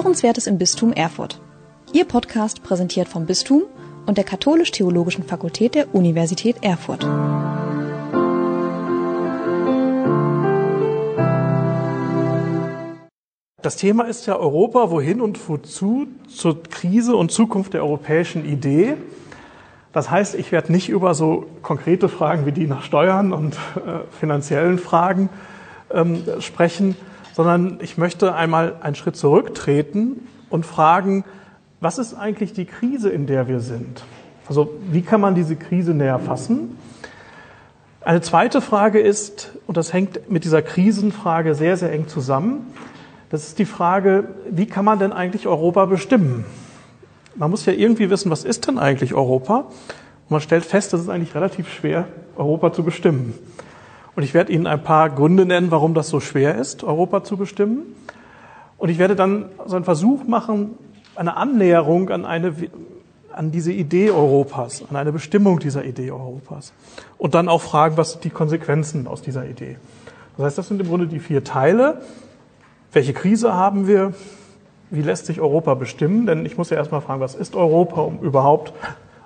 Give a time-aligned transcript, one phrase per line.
[0.00, 1.42] Hörenswertes im Bistum Erfurt.
[1.92, 3.64] Ihr Podcast präsentiert vom Bistum
[4.06, 7.02] und der Katholisch-Theologischen Fakultät der Universität Erfurt.
[13.60, 18.94] Das Thema ist ja Europa, wohin und wozu, zur Krise und Zukunft der europäischen Idee.
[19.92, 24.10] Das heißt, ich werde nicht über so konkrete Fragen wie die nach Steuern und äh,
[24.18, 25.28] finanziellen Fragen
[25.92, 26.96] ähm, sprechen,
[27.32, 31.24] sondern ich möchte einmal einen Schritt zurücktreten und fragen,
[31.80, 34.04] was ist eigentlich die Krise, in der wir sind?
[34.48, 36.76] Also wie kann man diese Krise näher fassen?
[38.02, 42.66] Eine zweite Frage ist, und das hängt mit dieser Krisenfrage sehr, sehr eng zusammen,
[43.30, 46.44] das ist die Frage, wie kann man denn eigentlich Europa bestimmen?
[47.36, 49.58] Man muss ja irgendwie wissen, was ist denn eigentlich Europa?
[49.58, 52.06] Und man stellt fest, es ist eigentlich relativ schwer,
[52.36, 53.34] Europa zu bestimmen.
[54.20, 57.38] Und ich werde Ihnen ein paar Gründe nennen, warum das so schwer ist, Europa zu
[57.38, 57.84] bestimmen.
[58.76, 60.72] Und ich werde dann so einen Versuch machen,
[61.16, 62.54] eine Annäherung an, eine,
[63.32, 66.74] an diese Idee Europas, an eine Bestimmung dieser Idee Europas.
[67.16, 69.78] Und dann auch fragen, was sind die Konsequenzen aus dieser Idee.
[70.36, 72.02] Das heißt, das sind im Grunde die vier Teile.
[72.92, 74.12] Welche Krise haben wir?
[74.90, 76.26] Wie lässt sich Europa bestimmen?
[76.26, 78.74] Denn ich muss ja erstmal fragen, was ist Europa, um überhaupt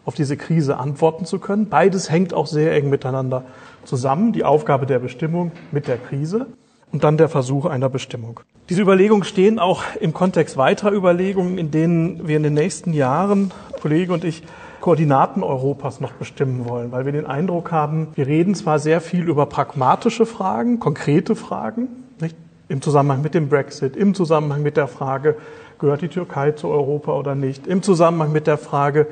[0.04, 1.68] auf diese Krise antworten zu können.
[1.68, 3.44] Beides hängt auch sehr eng miteinander
[3.84, 4.32] zusammen.
[4.32, 6.46] Die Aufgabe der Bestimmung mit der Krise
[6.92, 8.40] und dann der Versuch einer Bestimmung.
[8.68, 13.52] Diese Überlegungen stehen auch im Kontext weiterer Überlegungen, in denen wir in den nächsten Jahren,
[13.80, 14.42] Kollege und ich,
[14.80, 19.28] Koordinaten Europas noch bestimmen wollen, weil wir den Eindruck haben, wir reden zwar sehr viel
[19.28, 21.88] über pragmatische Fragen, konkrete Fragen,
[22.20, 22.36] nicht?
[22.68, 25.36] im Zusammenhang mit dem Brexit, im Zusammenhang mit der Frage,
[25.78, 29.06] gehört die Türkei zu Europa oder nicht, im Zusammenhang mit der Frage,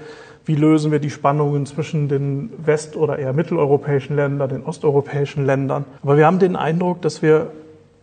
[0.44, 5.84] wie lösen wir die Spannungen zwischen den west- oder eher mitteleuropäischen Ländern, den osteuropäischen Ländern.
[6.02, 7.52] Aber wir haben den Eindruck, dass wir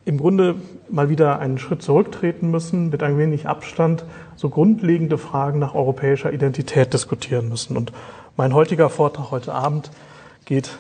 [0.06, 0.56] im Grunde
[0.90, 6.34] mal wieder einen Schritt zurücktreten müssen, mit ein wenig Abstand so grundlegende Fragen nach europäischer
[6.34, 7.78] Identität diskutieren müssen.
[7.78, 7.92] Und
[8.38, 9.92] mein heutiger Vortrag heute Abend
[10.46, 10.78] geht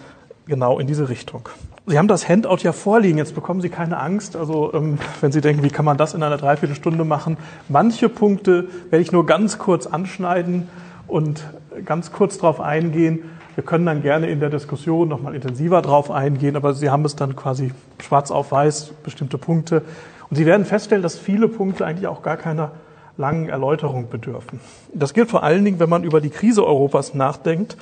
[0.47, 1.47] genau in diese Richtung.
[1.85, 4.35] Sie haben das Handout ja vorliegen, jetzt bekommen Sie keine Angst.
[4.35, 7.38] Also ähm, wenn Sie denken, wie kann man das in einer Dreiviertelstunde machen?
[7.67, 10.67] Manche Punkte werde ich nur ganz kurz anschneiden
[11.09, 11.44] und
[11.86, 13.24] ganz kurz darauf eingehen.
[13.56, 17.16] Wir können dann gerne in der Diskussion nochmal intensiver darauf eingehen, aber Sie haben es
[17.16, 17.72] dann quasi
[18.02, 19.81] schwarz auf weiß, bestimmte Punkte.
[20.30, 22.72] Und Sie werden feststellen, dass viele Punkte eigentlich auch gar keiner
[23.18, 24.62] langen Erläuterung bedürfen.
[24.94, 27.76] Das gilt vor allen Dingen, wenn man über die Krise Europas nachdenkt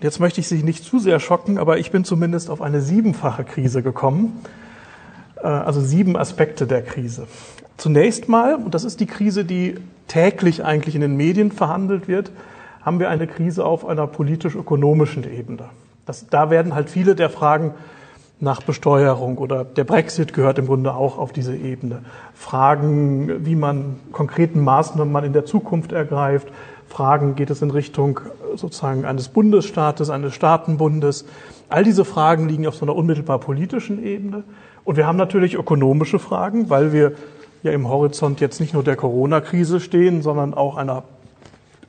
[0.00, 3.44] Jetzt möchte ich Sie nicht zu sehr schocken, aber ich bin zumindest auf eine siebenfache
[3.44, 4.42] Krise gekommen,
[5.42, 7.26] äh, also sieben Aspekte der Krise.
[7.76, 12.30] Zunächst mal, und das ist die Krise, die täglich eigentlich in den Medien verhandelt wird,
[12.84, 15.64] haben wir eine Krise auf einer politisch-ökonomischen Ebene.
[16.06, 17.72] Das, da werden halt viele der Fragen
[18.40, 22.00] nach Besteuerung oder der Brexit gehört im Grunde auch auf diese Ebene.
[22.34, 26.48] Fragen, wie man konkreten Maßnahmen man in der Zukunft ergreift,
[26.88, 28.20] Fragen geht es in Richtung
[28.54, 31.24] sozusagen eines Bundesstaates, eines Staatenbundes.
[31.68, 34.44] All diese Fragen liegen auf so einer unmittelbar politischen Ebene.
[34.84, 37.12] Und wir haben natürlich ökonomische Fragen, weil wir
[37.62, 41.04] ja im Horizont jetzt nicht nur der Corona-Krise stehen, sondern auch einer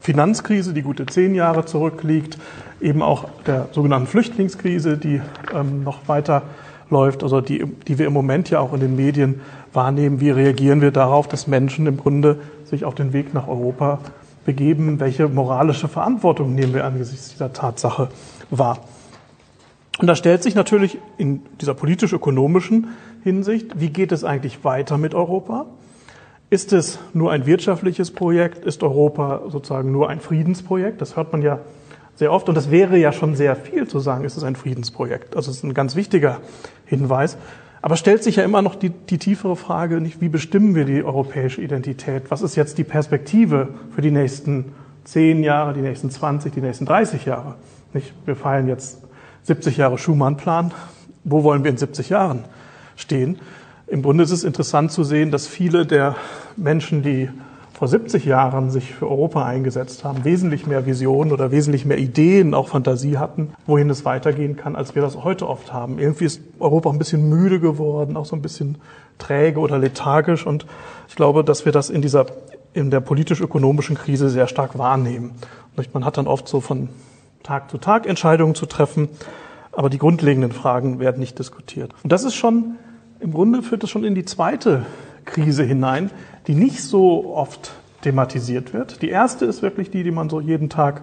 [0.06, 2.38] Finanzkrise, die gute zehn Jahre zurückliegt,
[2.80, 5.20] eben auch der sogenannten Flüchtlingskrise, die
[5.52, 6.44] ähm, noch weiter
[6.92, 9.42] läuft, also die, die wir im Moment ja auch in den Medien
[9.74, 10.20] wahrnehmen.
[10.22, 14.00] Wie reagieren wir darauf, dass Menschen im Grunde sich auf den Weg nach Europa
[14.46, 18.10] begeben, welche moralische Verantwortung nehmen wir angesichts dieser Tatsache
[18.52, 18.78] wahr.
[19.98, 22.90] Und da stellt sich natürlich in dieser politisch-ökonomischen
[23.24, 25.66] Hinsicht, wie geht es eigentlich weiter mit Europa?
[26.56, 28.64] Ist es nur ein wirtschaftliches Projekt?
[28.64, 31.02] Ist Europa sozusagen nur ein Friedensprojekt?
[31.02, 31.60] Das hört man ja
[32.16, 32.48] sehr oft.
[32.48, 35.36] Und das wäre ja schon sehr viel zu sagen, ist es ein Friedensprojekt.
[35.36, 36.40] Also es ist ein ganz wichtiger
[36.86, 37.36] Hinweis.
[37.82, 41.04] Aber stellt sich ja immer noch die, die tiefere Frage, nicht, wie bestimmen wir die
[41.04, 42.32] europäische Identität?
[42.32, 44.72] Was ist jetzt die Perspektive für die nächsten
[45.04, 47.56] zehn Jahre, die nächsten 20, die nächsten 30 Jahre?
[47.92, 48.14] Nicht?
[48.26, 49.02] Wir feiern jetzt
[49.44, 50.74] 70 Jahre Schumann-Plan.
[51.26, 52.46] Wo wollen wir in 70 Jahren
[52.96, 53.40] stehen?
[53.88, 56.16] Im Grunde ist es interessant zu sehen, dass viele der
[56.56, 57.30] Menschen, die
[57.74, 62.54] vor 70 Jahren sich für Europa eingesetzt haben, wesentlich mehr Visionen oder wesentlich mehr Ideen,
[62.54, 66.00] auch Fantasie hatten, wohin es weitergehen kann, als wir das heute oft haben.
[66.00, 68.78] Irgendwie ist Europa ein bisschen müde geworden, auch so ein bisschen
[69.18, 70.66] träge oder lethargisch und
[71.10, 72.26] ich glaube, dass wir das in dieser
[72.74, 75.32] in der politisch-ökonomischen Krise sehr stark wahrnehmen.
[75.94, 76.90] Man hat dann oft so von
[77.42, 79.08] Tag zu Tag Entscheidungen zu treffen,
[79.72, 81.94] aber die grundlegenden Fragen werden nicht diskutiert.
[82.04, 82.76] Und das ist schon,
[83.20, 84.86] im Grunde führt das schon in die zweite
[85.26, 86.12] Krise hinein,
[86.48, 89.02] die nicht so oft thematisiert wird.
[89.02, 91.02] Die erste ist wirklich die, die man so jeden Tag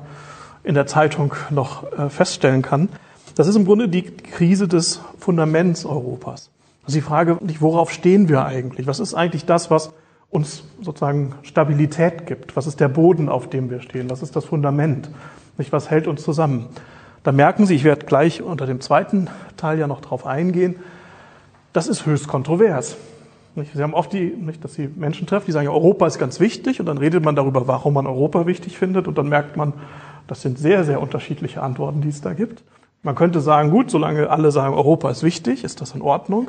[0.62, 2.88] in der Zeitung noch äh, feststellen kann.
[3.34, 6.50] Das ist im Grunde die Krise des Fundaments Europas.
[6.84, 8.86] Also die Frage, worauf stehen wir eigentlich?
[8.86, 9.92] Was ist eigentlich das, was
[10.32, 12.56] uns sozusagen Stabilität gibt.
[12.56, 14.08] Was ist der Boden, auf dem wir stehen?
[14.10, 15.10] Was ist das Fundament?
[15.58, 16.70] Nicht, was hält uns zusammen?
[17.22, 19.28] Da merken Sie, ich werde gleich unter dem zweiten
[19.58, 20.76] Teil ja noch drauf eingehen,
[21.72, 22.96] das ist höchst kontrovers.
[23.54, 26.80] Sie haben oft die, nicht, dass Sie Menschen treffen, die sagen, Europa ist ganz wichtig
[26.80, 29.74] und dann redet man darüber, warum man Europa wichtig findet und dann merkt man,
[30.26, 32.62] das sind sehr, sehr unterschiedliche Antworten, die es da gibt.
[33.02, 36.48] Man könnte sagen, gut, solange alle sagen, Europa ist wichtig, ist das in Ordnung.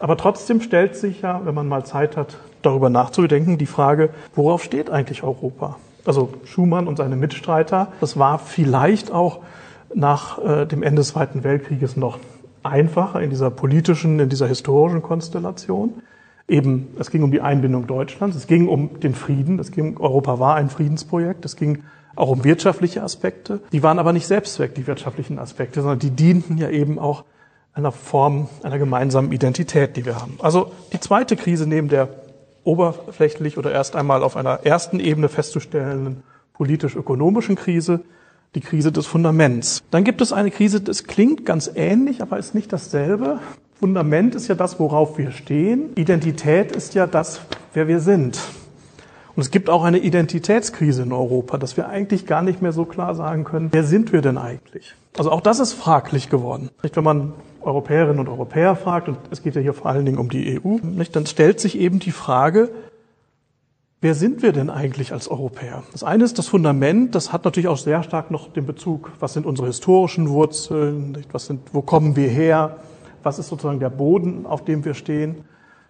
[0.00, 4.64] Aber trotzdem stellt sich ja, wenn man mal Zeit hat, darüber nachzudenken, die Frage, worauf
[4.64, 5.76] steht eigentlich Europa?
[6.04, 9.40] Also Schumann und seine Mitstreiter, das war vielleicht auch
[9.94, 12.18] nach äh, dem Ende des Zweiten Weltkrieges noch
[12.64, 16.02] einfacher in dieser politischen, in dieser historischen Konstellation.
[16.46, 20.38] Eben, es ging um die Einbindung Deutschlands, es ging um den Frieden, es ging, Europa
[20.38, 21.84] war ein Friedensprojekt, es ging
[22.16, 23.60] auch um wirtschaftliche Aspekte.
[23.72, 27.24] Die waren aber nicht Selbstzweck, die wirtschaftlichen Aspekte, sondern die dienten ja eben auch
[27.72, 30.38] einer Form einer gemeinsamen Identität, die wir haben.
[30.40, 32.08] Also die zweite Krise neben der
[32.62, 36.22] oberflächlich oder erst einmal auf einer ersten Ebene festzustellenden
[36.54, 38.00] politisch-ökonomischen Krise,
[38.54, 39.82] die Krise des Fundaments.
[39.90, 43.40] Dann gibt es eine Krise, das klingt ganz ähnlich, aber ist nicht dasselbe.
[43.80, 45.90] Fundament ist ja das, worauf wir stehen.
[45.96, 47.40] Identität ist ja das,
[47.72, 48.38] wer wir sind.
[49.36, 52.84] Und es gibt auch eine Identitätskrise in Europa, dass wir eigentlich gar nicht mehr so
[52.84, 54.94] klar sagen können, wer sind wir denn eigentlich?
[55.16, 56.70] Also auch das ist fraglich geworden.
[56.82, 60.18] Nicht, wenn man Europäerinnen und Europäer fragt, und es geht ja hier vor allen Dingen
[60.18, 62.70] um die EU, nicht, dann stellt sich eben die Frage,
[64.00, 65.82] wer sind wir denn eigentlich als Europäer?
[65.92, 69.32] Das eine ist das Fundament, das hat natürlich auch sehr stark noch den Bezug, was
[69.32, 72.76] sind unsere historischen Wurzeln, was sind, wo kommen wir her,
[73.22, 75.44] was ist sozusagen der Boden, auf dem wir stehen.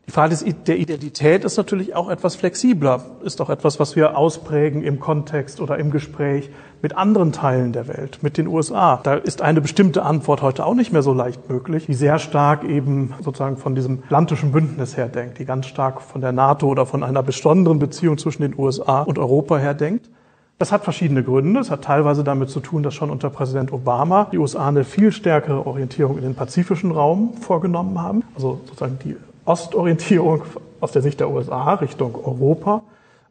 [0.07, 4.83] Die Frage der Identität ist natürlich auch etwas flexibler, ist auch etwas, was wir ausprägen
[4.83, 6.51] im Kontext oder im Gespräch
[6.83, 9.01] mit anderen Teilen der Welt, mit den USA.
[9.03, 12.65] Da ist eine bestimmte Antwort heute auch nicht mehr so leicht möglich, die sehr stark
[12.65, 16.85] eben sozusagen von diesem atlantischen Bündnis her denkt, die ganz stark von der NATO oder
[16.85, 20.11] von einer besonderen Beziehung zwischen den USA und Europa her denkt.
[20.59, 21.61] Das hat verschiedene Gründe.
[21.61, 25.13] Es hat teilweise damit zu tun, dass schon unter Präsident Obama die USA eine viel
[25.13, 28.23] stärkere Orientierung in den pazifischen Raum vorgenommen haben.
[28.35, 30.43] Also sozusagen die Ostorientierung
[30.81, 32.83] aus der Sicht der USA Richtung Europa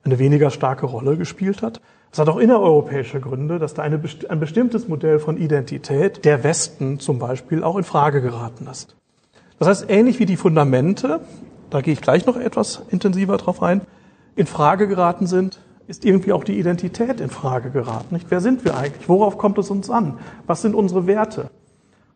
[0.04, 1.82] eine weniger starke Rolle gespielt hat.
[2.12, 4.00] Es hat auch innereuropäische Gründe, dass da eine,
[4.30, 8.96] ein bestimmtes Modell von Identität der Westen zum Beispiel auch in Frage geraten ist.
[9.58, 11.22] Das heißt, ähnlich wie die Fundamente,
[11.70, 13.82] da gehe ich gleich noch etwas intensiver drauf ein,
[14.36, 18.14] in Frage geraten sind, ist irgendwie auch die Identität in Frage geraten.
[18.14, 18.28] Nicht?
[18.30, 19.10] Wer sind wir eigentlich?
[19.10, 20.20] Worauf kommt es uns an?
[20.46, 21.50] Was sind unsere Werte?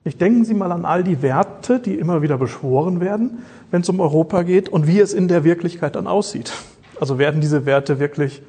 [0.08, 3.40] Nicht denken Sie mal an all die Werte, die immer wieder beschworen werden,
[3.72, 6.54] wenn es um Europa geht und wie es in der Wirklichkeit dann aussieht.
[6.98, 8.42] Also werden diese Werte wirklich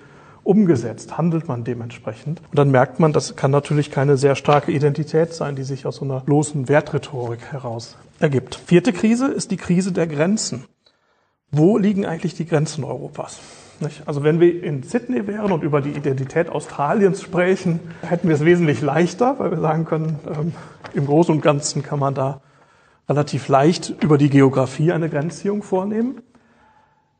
[0.44, 1.18] umgesetzt?
[1.18, 2.42] Handelt man dementsprechend?
[2.48, 5.96] Und dann merkt man, das kann natürlich keine sehr starke Identität sein, die sich aus
[5.96, 8.54] so einer bloßen Wertrhetorik heraus ergibt.
[8.54, 10.66] Vierte Krise ist die Krise der Grenzen.
[11.50, 13.40] Wo liegen eigentlich die Grenzen Europas?
[14.06, 18.44] Also wenn wir in Sydney wären und über die Identität Australiens sprechen, hätten wir es
[18.44, 20.52] wesentlich leichter, weil wir sagen können, ähm,
[20.94, 22.40] im Großen und Ganzen kann man da
[23.08, 26.22] relativ leicht über die Geografie eine Grenzziehung vornehmen.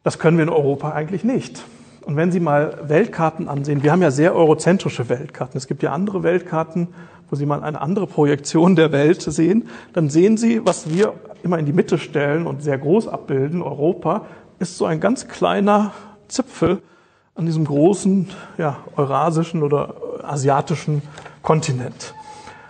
[0.02, 1.64] Das können wir in Europa eigentlich nicht.
[2.05, 5.58] Und wenn Sie mal Weltkarten ansehen, wir haben ja sehr eurozentrische Weltkarten.
[5.58, 6.88] Es gibt ja andere Weltkarten,
[7.31, 9.69] wo Sie mal eine andere Projektion der Welt sehen.
[9.93, 13.62] Dann sehen Sie, was wir immer in die Mitte stellen und sehr groß abbilden.
[13.62, 14.26] Europa
[14.59, 15.92] ist so ein ganz kleiner
[16.28, 16.82] Zipfel
[17.35, 21.02] an diesem großen, ja, eurasischen oder asiatischen
[21.42, 22.14] Kontinent.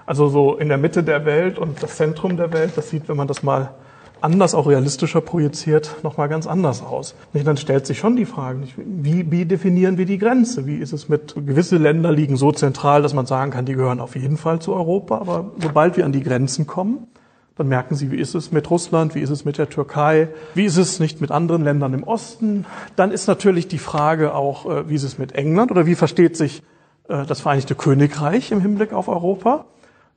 [0.06, 3.16] Also so in der Mitte der Welt und das Zentrum der Welt, das sieht, wenn
[3.16, 3.74] man das mal
[4.20, 7.14] anders, auch realistischer projiziert, nochmal ganz anders aus.
[7.32, 10.66] Und dann stellt sich schon die Frage, wie, wie definieren wir die Grenze?
[10.66, 14.00] Wie ist es mit, gewisse Länder liegen so zentral, dass man sagen kann, die gehören
[14.00, 17.06] auf jeden Fall zu Europa, aber sobald wir an die Grenzen kommen,
[17.58, 20.64] dann merken Sie, wie ist es mit Russland, wie ist es mit der Türkei, wie
[20.64, 22.64] ist es nicht mit anderen Ländern im Osten.
[22.94, 26.36] Dann ist natürlich die Frage auch, äh, wie ist es mit England oder wie versteht
[26.36, 26.62] sich
[27.08, 29.64] äh, das Vereinigte Königreich im Hinblick auf Europa.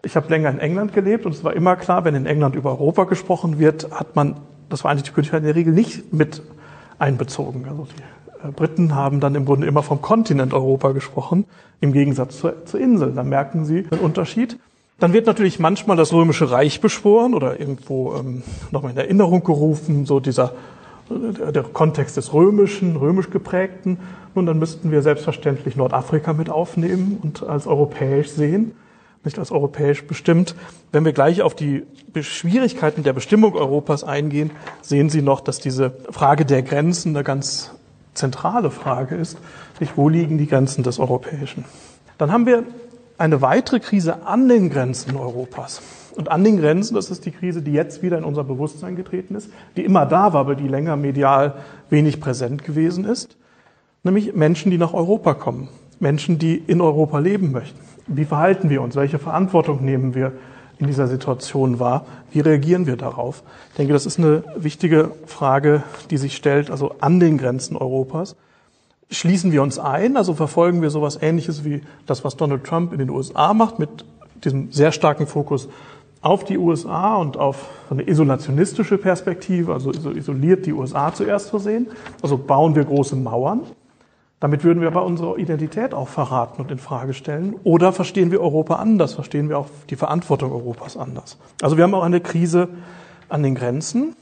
[0.03, 2.69] Ich habe länger in England gelebt und es war immer klar, wenn in England über
[2.69, 4.35] Europa gesprochen wird, hat man
[4.69, 6.43] das Vereinigte Königreich in der Regel nicht mit
[6.99, 7.65] einbezogen.
[7.67, 11.45] Also die äh, Briten haben dann im Grunde immer vom Kontinent Europa gesprochen,
[11.79, 13.13] im Gegensatz zur, zur Insel.
[13.13, 14.59] Da merken Sie den Unterschied.
[15.01, 20.05] Dann wird natürlich manchmal das Römische Reich beschworen oder irgendwo ähm, nochmal in Erinnerung gerufen,
[20.05, 20.53] so dieser
[21.09, 23.97] äh, der Kontext des Römischen, römisch geprägten.
[24.35, 28.73] Nun, dann müssten wir selbstverständlich Nordafrika mit aufnehmen und als europäisch sehen,
[29.23, 30.53] nicht als europäisch bestimmt.
[30.91, 31.81] Wenn wir gleich auf die
[32.21, 34.51] Schwierigkeiten der Bestimmung Europas eingehen,
[34.83, 37.71] sehen Sie noch, dass diese Frage der Grenzen eine ganz
[38.13, 39.39] zentrale Frage ist.
[39.79, 41.65] Nicht, wo liegen die Grenzen des Europäischen?
[42.19, 42.65] Dann haben wir
[43.21, 45.81] eine weitere Krise an den Grenzen Europas.
[46.15, 49.35] Und an den Grenzen, das ist die Krise, die jetzt wieder in unser Bewusstsein getreten
[49.35, 51.55] ist, die immer da war, aber die länger medial
[51.89, 53.37] wenig präsent gewesen ist,
[54.03, 57.79] nämlich Menschen, die nach Europa kommen, Menschen, die in Europa leben möchten.
[58.07, 58.95] Wie verhalten wir uns?
[58.95, 60.33] Welche Verantwortung nehmen wir
[60.79, 62.05] in dieser Situation wahr?
[62.31, 63.43] Wie reagieren wir darauf?
[63.69, 68.35] Ich denke, das ist eine wichtige Frage, die sich stellt, also an den Grenzen Europas.
[69.11, 72.99] Schließen wir uns ein, also verfolgen wir sowas Ähnliches wie das, was Donald Trump in
[72.99, 74.05] den USA macht, mit
[74.43, 75.67] diesem sehr starken Fokus
[76.21, 81.87] auf die USA und auf eine isolationistische Perspektive, also isoliert die USA zuerst zu sehen.
[82.21, 83.61] Also bauen wir große Mauern.
[84.39, 87.55] Damit würden wir aber unsere Identität auch verraten und in Frage stellen.
[87.63, 89.13] Oder verstehen wir Europa anders?
[89.13, 91.37] Verstehen wir auch die Verantwortung Europas anders?
[91.61, 92.69] Also wir haben auch eine Krise
[93.29, 94.15] an den Grenzen.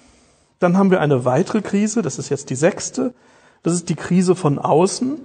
[0.59, 2.01] Dann haben wir eine weitere Krise.
[2.01, 3.13] Das ist jetzt die sechste.
[3.63, 5.17] Das ist die Krise von außen.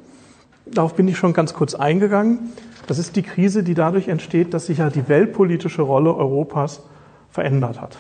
[0.67, 2.53] Darauf bin ich schon ganz kurz eingegangen.
[2.87, 6.83] Das ist die Krise, die dadurch entsteht, dass sich ja die weltpolitische Rolle Europas
[7.31, 7.99] verändert hat.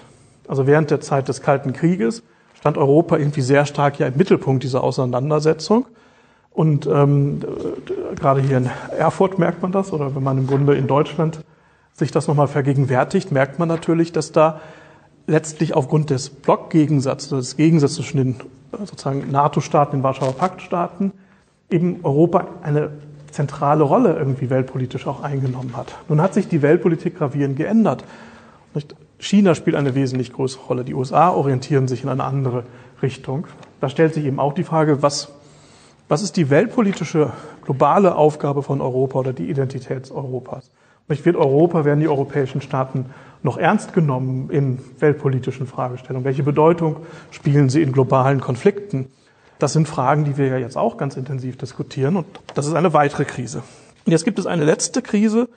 [0.48, 2.22] Also während der Zeit des Kalten Krieges
[2.54, 5.86] stand Europa irgendwie sehr stark ja im Mittelpunkt dieser Auseinandersetzung.
[6.50, 7.40] Und ähm,
[8.16, 11.40] gerade hier in Erfurt merkt man das, oder wenn man im Grunde in Deutschland
[11.92, 14.60] sich das nochmal vergegenwärtigt, merkt man natürlich, dass da
[15.26, 18.36] letztlich aufgrund des Blockgegensatzes, des Gegensatzes zwischen den
[18.78, 21.12] sozusagen NATO-Staaten, den Warschauer Paktstaaten,
[21.70, 22.90] eben Europa eine
[23.30, 25.94] zentrale Rolle irgendwie weltpolitisch auch eingenommen hat.
[26.08, 28.04] Nun hat sich die Weltpolitik gravierend geändert.
[29.18, 30.84] China spielt eine wesentlich größere Rolle.
[30.84, 32.64] Die USA orientieren sich in eine andere
[33.02, 33.46] Richtung.
[33.80, 35.32] Da stellt sich eben auch die Frage, was
[36.08, 37.32] was ist die weltpolitische
[37.64, 40.70] globale Aufgabe von Europa oder die Identität Europas?
[41.08, 43.06] Wird Europa, werden die europäischen Staaten
[43.44, 46.24] noch ernst genommen in weltpolitischen Fragestellungen?
[46.24, 46.96] Welche Bedeutung
[47.30, 49.06] spielen sie in globalen Konflikten?
[49.60, 52.92] Das sind Fragen, die wir ja jetzt auch ganz intensiv diskutieren und das ist eine
[52.92, 53.62] weitere Krise.
[54.04, 55.48] Und jetzt gibt es eine letzte Krise,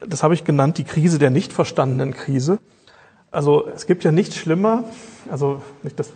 [0.00, 2.58] das habe ich genannt, die Krise der nicht verstandenen Krise.
[3.30, 4.84] Also es gibt ja nichts schlimmer,
[5.28, 6.12] also nicht das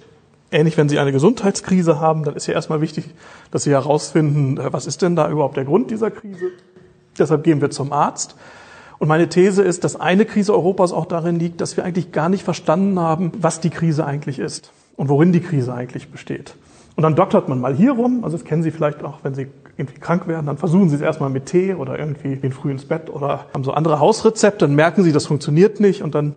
[0.51, 3.05] Ähnlich, wenn Sie eine Gesundheitskrise haben, dann ist ja erstmal wichtig,
[3.51, 6.53] dass Sie herausfinden, äh, was ist denn da überhaupt der Grund dieser Krise.
[7.19, 8.35] Deshalb gehen wir zum Arzt.
[8.99, 12.29] Und meine These ist, dass eine Krise Europas auch darin liegt, dass wir eigentlich gar
[12.29, 16.55] nicht verstanden haben, was die Krise eigentlich ist und worin die Krise eigentlich besteht.
[16.97, 19.47] Und dann doktert man mal hier rum, also das kennen Sie vielleicht auch, wenn Sie
[19.77, 22.87] irgendwie krank werden, dann versuchen Sie es erstmal mit Tee oder irgendwie gehen früh ins
[22.87, 26.35] Bett oder haben so andere Hausrezepte, dann merken Sie, das funktioniert nicht und dann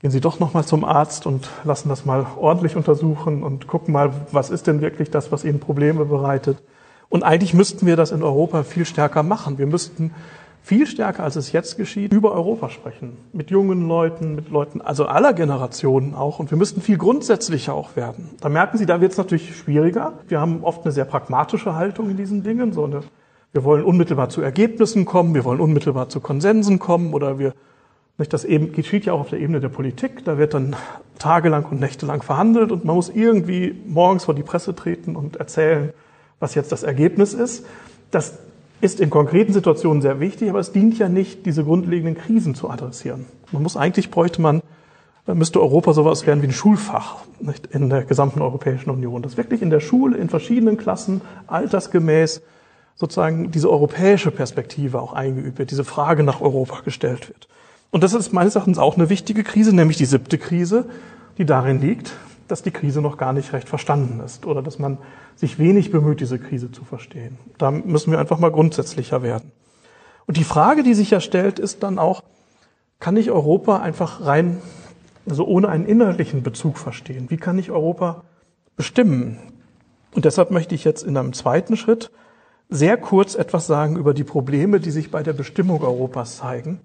[0.00, 4.10] gehen Sie doch nochmal zum Arzt und lassen das mal ordentlich untersuchen und gucken mal,
[4.32, 6.58] was ist denn wirklich das, was Ihnen Probleme bereitet.
[7.08, 9.58] Und eigentlich müssten wir das in Europa viel stärker machen.
[9.58, 10.12] Wir müssten
[10.62, 13.16] viel stärker, als es jetzt geschieht, über Europa sprechen.
[13.32, 16.38] Mit jungen Leuten, mit Leuten, also aller Generationen auch.
[16.38, 18.30] Und wir müssten viel grundsätzlicher auch werden.
[18.40, 20.14] Da merken Sie, da wird es natürlich schwieriger.
[20.28, 22.72] Wir haben oft eine sehr pragmatische Haltung in diesen Dingen.
[22.72, 23.00] So eine,
[23.52, 27.54] wir wollen unmittelbar zu Ergebnissen kommen, wir wollen unmittelbar zu Konsensen kommen oder wir
[28.26, 30.24] das eben, geschieht ja auch auf der Ebene der Politik.
[30.24, 30.74] Da wird dann
[31.18, 35.92] tagelang und nächtelang verhandelt und man muss irgendwie morgens vor die Presse treten und erzählen,
[36.40, 37.64] was jetzt das Ergebnis ist.
[38.10, 38.38] Das
[38.80, 42.70] ist in konkreten Situationen sehr wichtig, aber es dient ja nicht, diese grundlegenden Krisen zu
[42.70, 43.26] adressieren.
[43.50, 44.62] Man muss eigentlich bräuchte man,
[45.26, 49.62] müsste Europa sowas werden wie ein Schulfach nicht, in der gesamten Europäischen Union, das wirklich
[49.62, 52.40] in der Schule, in verschiedenen Klassen, altersgemäß
[52.94, 57.48] sozusagen diese europäische Perspektive auch eingeübt wird, diese Frage nach Europa gestellt wird.
[57.90, 60.86] Und das ist meines Erachtens auch eine wichtige Krise, nämlich die siebte Krise,
[61.38, 62.12] die darin liegt,
[62.50, 64.98] dass die Krise noch gar nicht recht verstanden ist oder dass man
[65.36, 67.38] sich wenig bemüht, diese Krise zu verstehen.
[67.58, 69.52] Da müssen wir einfach mal grundsätzlicher werden.
[70.26, 72.22] Und die Frage, die sich ja stellt, ist dann auch,
[73.00, 74.58] kann ich Europa einfach rein,
[75.28, 77.30] also ohne einen innerlichen Bezug verstehen?
[77.30, 78.24] Wie kann ich Europa
[78.76, 79.38] bestimmen?
[80.14, 82.10] Und deshalb möchte ich jetzt in einem zweiten Schritt
[82.68, 86.80] sehr kurz etwas sagen über die Probleme, die sich bei der Bestimmung Europas zeigen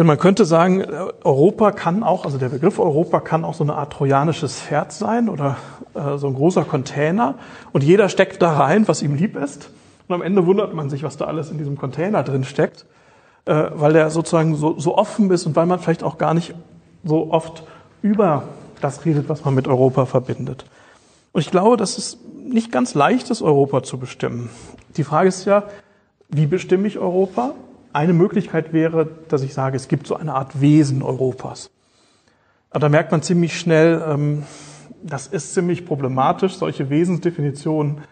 [0.00, 0.82] denn man könnte sagen,
[1.24, 5.28] Europa kann auch, also der Begriff Europa kann auch so eine Art trojanisches Pferd sein
[5.28, 5.58] oder
[5.92, 7.34] äh, so ein großer Container
[7.72, 9.68] und jeder steckt da rein, was ihm lieb ist.
[10.08, 12.86] Und am Ende wundert man sich, was da alles in diesem Container drin steckt,
[13.44, 16.54] äh, weil der sozusagen so, so offen ist und weil man vielleicht auch gar nicht
[17.04, 17.64] so oft
[18.00, 18.44] über
[18.80, 20.64] das redet, was man mit Europa verbindet.
[21.32, 24.48] Und ich glaube, dass es nicht ganz leicht ist, Europa zu bestimmen.
[24.96, 25.64] Die Frage ist ja,
[26.30, 27.52] wie bestimme ich Europa?
[27.92, 31.70] Eine Möglichkeit wäre, dass ich sage, es gibt so eine Art Wesen Europas.
[32.70, 34.44] Aber da merkt man ziemlich schnell, ähm,
[35.02, 36.54] das ist ziemlich problematisch.
[36.54, 38.02] Solche Wesensdefinitionen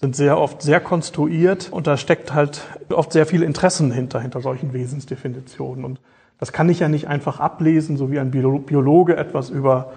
[0.00, 4.40] sind sehr oft sehr konstruiert und da steckt halt oft sehr viele Interessen hinter, hinter
[4.40, 5.84] solchen Wesensdefinitionen.
[5.84, 6.00] Und
[6.38, 9.94] das kann ich ja nicht einfach ablesen, so wie ein Biologe etwas über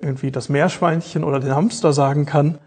[0.00, 2.58] irgendwie das Meerschweinchen oder den Hamster sagen kann,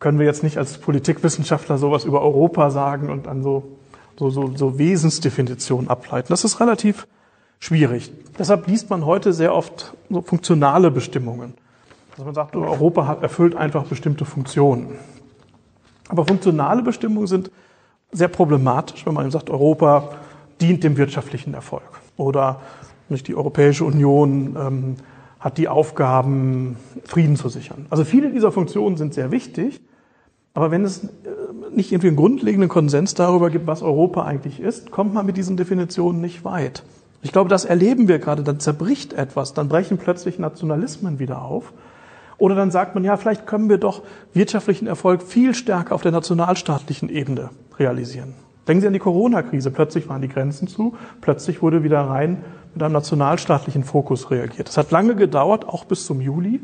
[0.00, 3.78] können wir jetzt nicht als Politikwissenschaftler sowas über Europa sagen und dann so
[4.18, 6.28] so, so, so Wesensdefinitionen ableiten.
[6.28, 7.06] Das ist relativ
[7.58, 8.12] schwierig.
[8.38, 11.54] Deshalb liest man heute sehr oft so funktionale Bestimmungen.
[12.12, 14.98] Also man sagt, Europa hat, erfüllt einfach bestimmte Funktionen.
[16.08, 17.50] Aber funktionale Bestimmungen sind
[18.12, 20.10] sehr problematisch, wenn man sagt, Europa
[20.60, 21.82] dient dem wirtschaftlichen Erfolg.
[22.16, 22.60] Oder
[23.08, 24.96] nicht die Europäische Union ähm,
[25.40, 27.86] hat die Aufgaben, Frieden zu sichern.
[27.90, 29.80] Also viele dieser Funktionen sind sehr wichtig,
[30.54, 31.08] aber wenn es äh,
[31.72, 35.56] nicht irgendwie einen grundlegenden Konsens darüber gibt, was Europa eigentlich ist, kommt man mit diesen
[35.56, 36.84] Definitionen nicht weit.
[37.22, 38.42] Ich glaube, das erleben wir gerade.
[38.42, 41.72] Dann zerbricht etwas, dann brechen plötzlich Nationalismen wieder auf.
[42.38, 46.12] Oder dann sagt man, ja, vielleicht können wir doch wirtschaftlichen Erfolg viel stärker auf der
[46.12, 48.34] nationalstaatlichen Ebene realisieren.
[48.68, 49.70] Denken Sie an die Corona-Krise.
[49.70, 52.44] Plötzlich waren die Grenzen zu, plötzlich wurde wieder rein
[52.74, 54.68] mit einem nationalstaatlichen Fokus reagiert.
[54.68, 56.60] Das hat lange gedauert, auch bis zum Juli,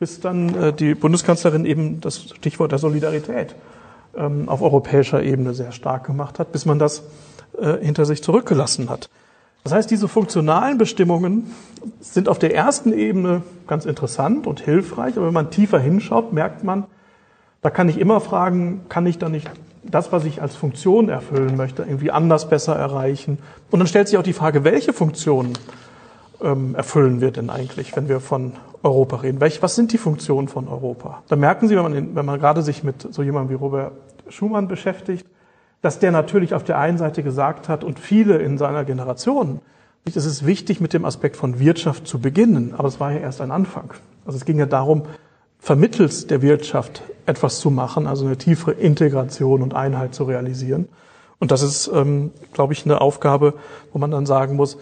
[0.00, 3.54] bis dann äh, die Bundeskanzlerin eben das Stichwort der Solidarität
[4.16, 7.02] ähm, auf europäischer Ebene sehr stark gemacht hat, bis man das
[7.58, 9.10] äh, hinter sich zurückgelassen hat.
[9.62, 11.54] Das heißt, diese funktionalen Bestimmungen
[12.00, 16.64] sind auf der ersten Ebene ganz interessant und hilfreich, aber wenn man tiefer hinschaut, merkt
[16.64, 16.84] man,
[17.60, 19.50] da kann ich immer fragen, kann ich da nicht
[19.82, 23.36] das, was ich als Funktion erfüllen möchte, irgendwie anders besser erreichen?
[23.70, 25.52] Und dann stellt sich auch die Frage, welche Funktionen
[26.42, 29.40] ähm, erfüllen wir denn eigentlich, wenn wir von Europa reden?
[29.40, 31.22] Welch, was sind die Funktionen von Europa?
[31.28, 33.92] Da merken Sie, wenn man, wenn man gerade sich mit so jemandem wie Robert
[34.28, 35.26] Schumann beschäftigt,
[35.82, 39.60] dass der natürlich auf der einen Seite gesagt hat und viele in seiner Generation,
[40.04, 43.40] es ist wichtig, mit dem Aspekt von Wirtschaft zu beginnen, aber es war ja erst
[43.40, 43.92] ein Anfang.
[44.24, 45.02] Also es ging ja darum,
[45.58, 50.88] vermittels der Wirtschaft etwas zu machen, also eine tiefere Integration und Einheit zu realisieren.
[51.38, 53.54] Und das ist, ähm, glaube ich, eine Aufgabe,
[53.92, 54.78] wo man dann sagen muss,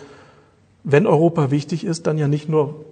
[0.84, 2.84] wenn Europa wichtig ist, dann ja nicht nur,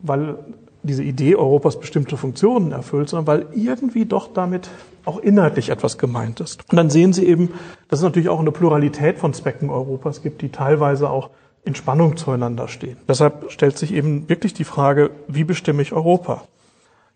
[0.00, 0.38] weil
[0.82, 4.68] diese Idee Europas bestimmte Funktionen erfüllt, sondern weil irgendwie doch damit
[5.04, 6.64] auch inhaltlich etwas gemeint ist.
[6.70, 7.50] Und dann sehen Sie eben,
[7.88, 11.30] dass es natürlich auch eine Pluralität von Zwecken Europas gibt, die teilweise auch
[11.64, 12.96] in Spannung zueinander stehen.
[13.08, 16.42] Deshalb stellt sich eben wirklich die Frage, wie bestimme ich Europa?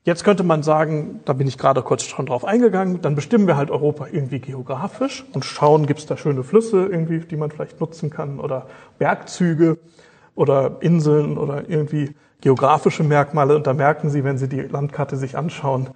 [0.05, 3.57] Jetzt könnte man sagen, da bin ich gerade kurz schon drauf eingegangen, dann bestimmen wir
[3.57, 7.81] halt Europa irgendwie geografisch und schauen, gibt es da schöne Flüsse irgendwie, die man vielleicht
[7.81, 8.69] nutzen kann oder
[9.01, 9.79] Bergzüge
[10.37, 13.57] oder Inseln oder irgendwie geografische Merkmale.
[13.57, 15.91] Und da merken Sie, wenn Sie die Landkarte sich anschauen,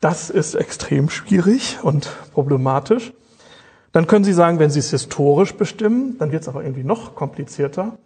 [0.00, 3.12] das ist extrem schwierig und problematisch.
[3.92, 7.14] Dann können Sie sagen, wenn Sie es historisch bestimmen, dann wird es aber irgendwie noch
[7.14, 7.96] komplizierter.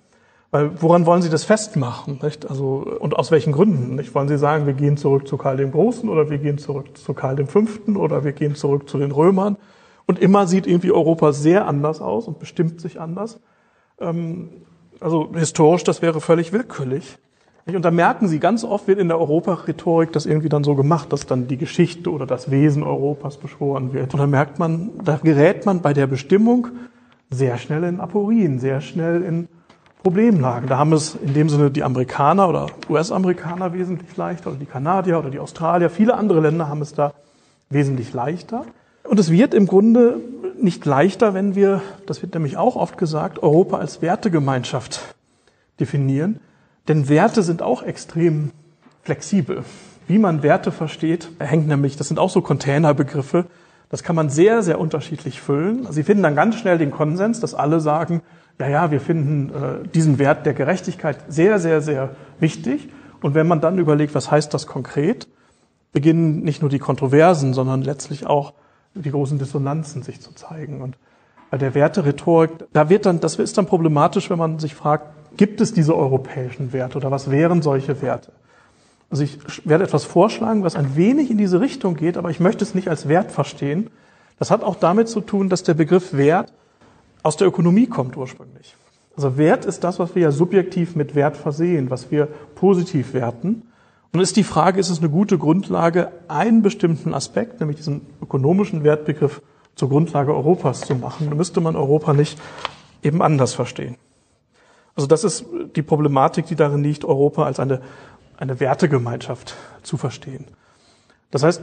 [0.52, 2.18] Weil woran wollen Sie das festmachen?
[2.22, 2.48] Nicht?
[2.48, 3.94] Also, und aus welchen Gründen?
[3.94, 4.14] Nicht?
[4.14, 7.14] Wollen Sie sagen, wir gehen zurück zu Karl dem Großen oder wir gehen zurück zu
[7.14, 9.56] Karl dem Fünften oder wir gehen zurück zu den Römern?
[10.06, 13.38] Und immer sieht irgendwie Europa sehr anders aus und bestimmt sich anders.
[14.00, 14.50] Ähm,
[15.00, 17.18] also historisch, das wäre völlig willkürlich.
[17.66, 21.12] Und da merken Sie, ganz oft wird in der Europa-Rhetorik das irgendwie dann so gemacht,
[21.12, 24.12] dass dann die Geschichte oder das Wesen Europas beschworen wird.
[24.14, 26.68] Und da merkt man, da gerät man bei der Bestimmung
[27.30, 29.48] sehr schnell in Aporien, sehr schnell in
[30.02, 30.68] Problemlagen.
[30.68, 35.18] Da haben es in dem Sinne die Amerikaner oder US-Amerikaner wesentlich leichter oder die Kanadier
[35.18, 35.90] oder die Australier.
[35.90, 37.12] Viele andere Länder haben es da
[37.68, 38.64] wesentlich leichter.
[39.04, 40.20] Und es wird im Grunde
[40.60, 45.14] nicht leichter, wenn wir, das wird nämlich auch oft gesagt, Europa als Wertegemeinschaft
[45.78, 46.40] definieren.
[46.88, 48.50] Denn Werte sind auch extrem
[49.02, 49.64] flexibel.
[50.06, 53.46] Wie man Werte versteht, hängt nämlich, das sind auch so Containerbegriffe,
[53.90, 55.86] das kann man sehr, sehr unterschiedlich füllen.
[55.90, 58.22] Sie finden dann ganz schnell den Konsens, dass alle sagen,
[58.58, 62.88] ja, ja, wir finden äh, diesen Wert der Gerechtigkeit sehr, sehr, sehr wichtig.
[63.20, 65.26] Und wenn man dann überlegt, was heißt das konkret,
[65.92, 68.52] beginnen nicht nur die Kontroversen, sondern letztlich auch
[68.94, 70.82] die großen Dissonanzen sich zu zeigen.
[70.82, 70.96] Und
[71.50, 75.60] bei der Werterhetorik, da wird dann, das ist dann problematisch, wenn man sich fragt, gibt
[75.60, 78.32] es diese europäischen Werte oder was wären solche Werte?
[79.10, 82.62] Also ich werde etwas vorschlagen, was ein wenig in diese Richtung geht, aber ich möchte
[82.62, 83.90] es nicht als Wert verstehen.
[84.38, 86.52] Das hat auch damit zu tun, dass der Begriff Wert
[87.22, 88.76] aus der Ökonomie kommt ursprünglich.
[89.16, 93.62] Also Wert ist das, was wir ja subjektiv mit Wert versehen, was wir positiv werten.
[94.12, 98.82] Und ist die Frage, ist es eine gute Grundlage, einen bestimmten Aspekt, nämlich diesen ökonomischen
[98.82, 99.40] Wertbegriff,
[99.76, 101.28] zur Grundlage Europas zu machen?
[101.28, 102.38] Dann müsste man Europa nicht
[103.02, 103.96] eben anders verstehen.
[104.96, 105.46] Also das ist
[105.76, 107.80] die Problematik, die darin liegt, Europa als eine,
[108.36, 110.46] eine Wertegemeinschaft zu verstehen.
[111.30, 111.62] Das heißt,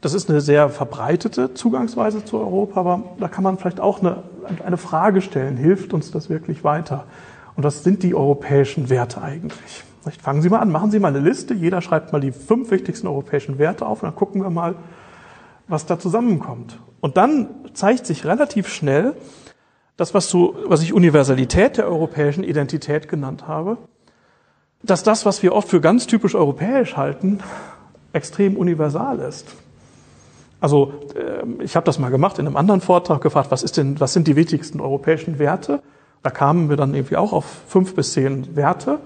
[0.00, 4.24] das ist eine sehr verbreitete Zugangsweise zu Europa, aber da kann man vielleicht auch eine,
[4.64, 5.56] eine Frage stellen.
[5.56, 7.04] Hilft uns das wirklich weiter?
[7.56, 9.84] Und was sind die europäischen Werte eigentlich?
[10.10, 11.54] Fangen Sie mal an, machen Sie mal eine Liste.
[11.54, 14.74] Jeder schreibt mal die fünf wichtigsten europäischen Werte auf und dann gucken wir mal,
[15.68, 16.78] was da zusammenkommt.
[17.00, 19.14] Und dann zeigt sich relativ schnell,
[19.96, 23.78] das, was, so, was ich Universalität der europäischen Identität genannt habe,
[24.82, 27.40] dass das, was wir oft für ganz typisch europäisch halten,
[28.12, 29.54] extrem universal ist.
[30.60, 34.00] Also ähm, ich habe das mal gemacht in einem anderen Vortrag gefragt, was ist denn,
[34.00, 35.82] was sind die wichtigsten europäischen Werte?
[36.22, 38.98] Da kamen wir dann irgendwie auch auf fünf bis zehn Werte.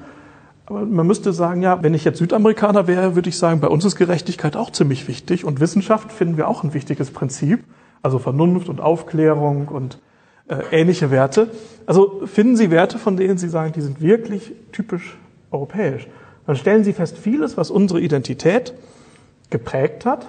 [0.73, 3.97] Man müsste sagen, ja, wenn ich jetzt Südamerikaner wäre, würde ich sagen, bei uns ist
[3.97, 7.63] Gerechtigkeit auch ziemlich wichtig und Wissenschaft finden wir auch ein wichtiges Prinzip.
[8.01, 9.99] Also Vernunft und Aufklärung und
[10.49, 11.51] äh, ähnliche Werte.
[11.87, 15.17] Also finden Sie Werte, von denen Sie sagen, die sind wirklich typisch
[15.51, 16.09] europäisch.
[16.47, 18.75] Dann stellen Sie fest, vieles, was unsere Identität
[19.51, 20.27] geprägt hat,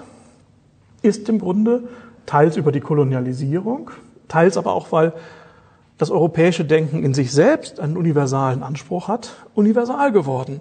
[1.02, 1.84] ist im Grunde
[2.26, 3.90] teils über die Kolonialisierung,
[4.28, 5.12] teils aber auch, weil
[5.98, 10.60] das europäische Denken in sich selbst einen universalen Anspruch hat, universal geworden.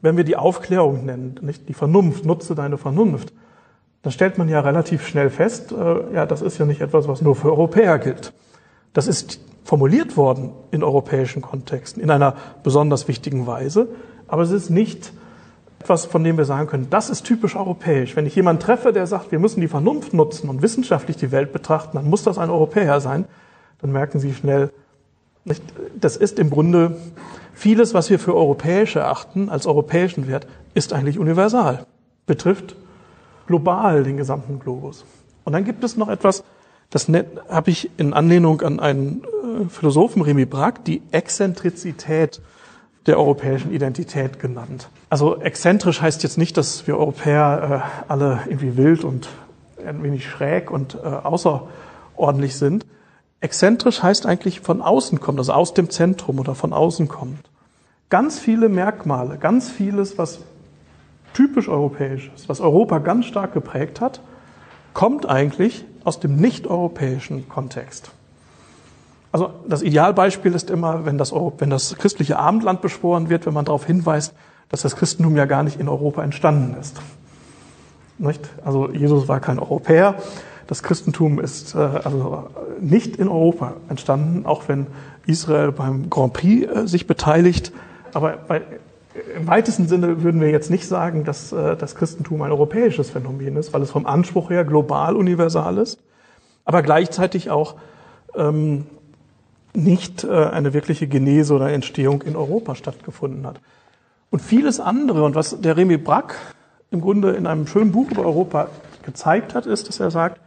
[0.00, 3.32] Wenn wir die Aufklärung nennen, nicht die Vernunft, nutze deine Vernunft,
[4.02, 7.22] dann stellt man ja relativ schnell fest, äh, ja, das ist ja nicht etwas, was
[7.22, 8.32] nur für Europäer gilt.
[8.92, 13.88] Das ist formuliert worden in europäischen Kontexten in einer besonders wichtigen Weise,
[14.28, 15.12] aber es ist nicht
[15.80, 18.14] etwas, von dem wir sagen können, das ist typisch europäisch.
[18.14, 21.52] Wenn ich jemanden treffe, der sagt, wir müssen die Vernunft nutzen und wissenschaftlich die Welt
[21.52, 23.24] betrachten, dann muss das ein Europäer sein
[23.80, 24.70] dann merken Sie schnell,
[26.00, 26.96] das ist im Grunde
[27.52, 31.86] vieles, was wir für europäisch erachten, als europäischen Wert, ist eigentlich universal,
[32.26, 32.76] betrifft
[33.46, 35.04] global den gesamten Globus.
[35.44, 36.44] Und dann gibt es noch etwas,
[36.90, 37.08] das
[37.48, 42.40] habe ich in Anlehnung an einen äh, Philosophen, Remy Brack, die Exzentrizität
[43.06, 44.88] der europäischen Identität genannt.
[45.10, 49.28] Also exzentrisch heißt jetzt nicht, dass wir Europäer äh, alle irgendwie wild und
[49.84, 52.86] ein wenig schräg und äh, außerordentlich sind,
[53.44, 57.50] Exzentrisch heißt eigentlich von außen kommt, also aus dem Zentrum oder von außen kommt.
[58.08, 60.38] Ganz viele Merkmale, ganz vieles, was
[61.34, 64.22] typisch europäisch ist, was Europa ganz stark geprägt hat,
[64.94, 68.12] kommt eigentlich aus dem nicht-europäischen Kontext.
[69.30, 73.66] Also das Idealbeispiel ist immer, wenn das, wenn das christliche Abendland beschworen wird, wenn man
[73.66, 74.32] darauf hinweist,
[74.70, 76.96] dass das Christentum ja gar nicht in Europa entstanden ist.
[78.16, 78.40] Nicht?
[78.64, 80.14] Also Jesus war kein Europäer,
[80.66, 82.48] das Christentum ist äh, also
[82.80, 84.86] nicht in Europa entstanden, auch wenn
[85.26, 87.72] Israel beim Grand Prix äh, sich beteiligt.
[88.12, 88.62] Aber bei,
[89.36, 93.56] im weitesten Sinne würden wir jetzt nicht sagen, dass äh, das Christentum ein europäisches Phänomen
[93.56, 95.98] ist, weil es vom Anspruch her global universal ist,
[96.64, 97.76] aber gleichzeitig auch
[98.34, 98.86] ähm,
[99.74, 103.60] nicht äh, eine wirkliche Genese oder Entstehung in Europa stattgefunden hat.
[104.30, 106.36] Und vieles andere, und was der Remy Brack
[106.90, 108.68] im Grunde in einem schönen Buch über Europa
[109.04, 110.40] gezeigt hat, ist, dass er sagt,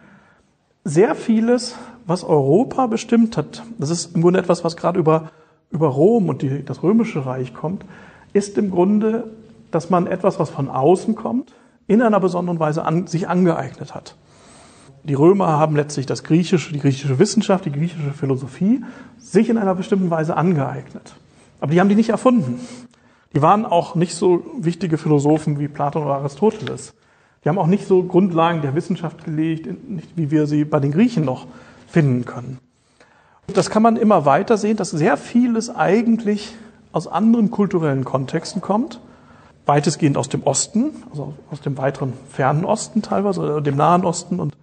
[0.87, 5.31] sehr vieles, was Europa bestimmt hat, das ist im Grunde etwas, was gerade über,
[5.69, 7.83] über Rom und die, das Römische Reich kommt,
[8.31, 9.31] ist im Grunde,
[9.69, 11.53] dass man etwas, was von außen kommt,
[11.87, 14.15] in einer besonderen Weise an, sich angeeignet hat.
[15.03, 18.83] Die Römer haben letztlich das griechische, die griechische Wissenschaft, die griechische Philosophie
[19.17, 21.15] sich in einer bestimmten Weise angeeignet.
[21.59, 22.59] Aber die haben die nicht erfunden.
[23.35, 26.93] Die waren auch nicht so wichtige Philosophen wie Platon oder Aristoteles.
[27.47, 29.69] Die haben auch nicht so Grundlagen der Wissenschaft gelegt,
[30.17, 31.47] wie wir sie bei den Griechen noch
[31.87, 32.59] finden können.
[33.53, 36.53] Das kann man immer weiter sehen, dass sehr vieles eigentlich
[36.91, 38.99] aus anderen kulturellen Kontexten kommt,
[39.65, 44.41] weitestgehend aus dem Osten, also aus dem weiteren fernen Osten teilweise, oder dem Nahen Osten
[44.41, 44.57] und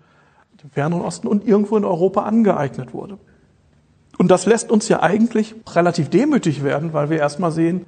[0.62, 3.16] dem fernen Osten und irgendwo in Europa angeeignet wurde.
[4.18, 7.86] Und das lässt uns ja eigentlich relativ demütig werden, weil wir erstmal sehen,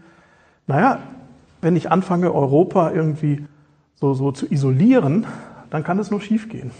[0.66, 1.00] naja,
[1.60, 3.44] wenn ich anfange, Europa irgendwie
[3.96, 5.26] so, so zu isolieren,
[5.70, 6.70] dann kann es nur schiefgehen.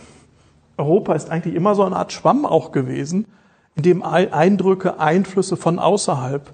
[0.76, 3.26] Europa ist eigentlich immer so eine Art Schwamm auch gewesen,
[3.74, 6.50] in dem Eindrücke, Einflüsse von außerhalb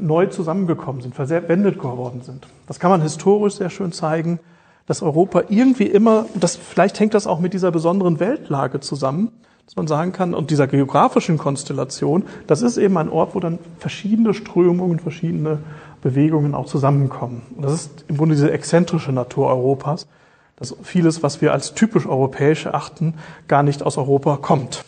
[0.00, 2.46] neu zusammengekommen sind, verwendet geworden sind.
[2.66, 4.40] Das kann man historisch sehr schön zeigen,
[4.86, 9.30] dass Europa irgendwie immer, das, vielleicht hängt das auch mit dieser besonderen Weltlage zusammen,
[9.64, 13.58] dass man sagen kann, und dieser geografischen Konstellation, das ist eben ein Ort, wo dann
[13.78, 15.58] verschiedene Strömungen, verschiedene
[16.06, 17.42] Bewegungen auch zusammenkommen.
[17.56, 20.06] Und das ist im Grunde diese exzentrische Natur Europas,
[20.54, 23.14] dass vieles, was wir als typisch europäisch erachten,
[23.48, 24.84] gar nicht aus Europa kommt.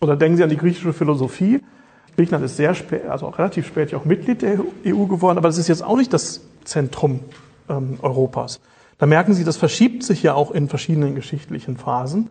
[0.00, 1.60] Oder denken Sie an die griechische Philosophie.
[2.14, 5.58] Griechenland ist sehr spät, also auch relativ spät auch Mitglied der EU geworden, aber das
[5.58, 7.20] ist jetzt auch nicht das Zentrum
[7.68, 8.60] ähm, Europas.
[8.98, 12.30] Da merken Sie, das verschiebt sich ja auch in verschiedenen geschichtlichen Phasen.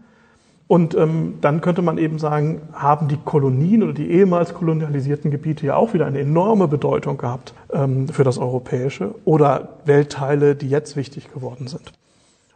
[0.70, 5.66] Und ähm, dann könnte man eben sagen, haben die Kolonien oder die ehemals kolonialisierten Gebiete
[5.66, 10.96] ja auch wieder eine enorme Bedeutung gehabt ähm, für das Europäische oder Weltteile, die jetzt
[10.96, 11.92] wichtig geworden sind.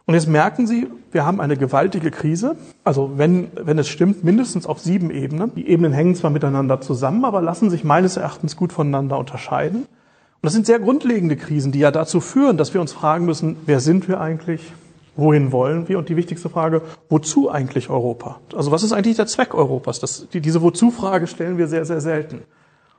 [0.06, 2.54] Und jetzt merken Sie, wir haben eine gewaltige Krise.
[2.84, 5.52] Also wenn, wenn es stimmt, mindestens auf sieben Ebenen.
[5.56, 9.86] Die Ebenen hängen zwar miteinander zusammen, aber lassen sich meines Erachtens gut voneinander unterscheiden.
[9.86, 13.56] Und das sind sehr grundlegende Krisen, die ja dazu führen, dass wir uns fragen müssen,
[13.66, 14.72] wer sind wir eigentlich?
[15.16, 15.98] Wohin wollen wir?
[15.98, 18.40] Und die wichtigste Frage, wozu eigentlich Europa?
[18.54, 20.00] Also was ist eigentlich der Zweck Europas?
[20.00, 22.42] Das, die, diese Wozu-Frage stellen wir sehr, sehr selten.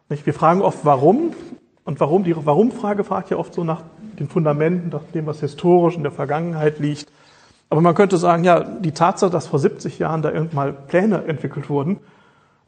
[0.08, 1.34] Wir fragen oft, warum?
[1.84, 3.82] Und warum, die Warum-Frage fragt ja oft so nach
[4.20, 7.12] den Fundamenten, nach dem, was historisch in der Vergangenheit liegt.
[7.70, 11.70] Aber man könnte sagen, ja, die Tatsache, dass vor 70 Jahren da irgendwann Pläne entwickelt
[11.70, 11.98] wurden,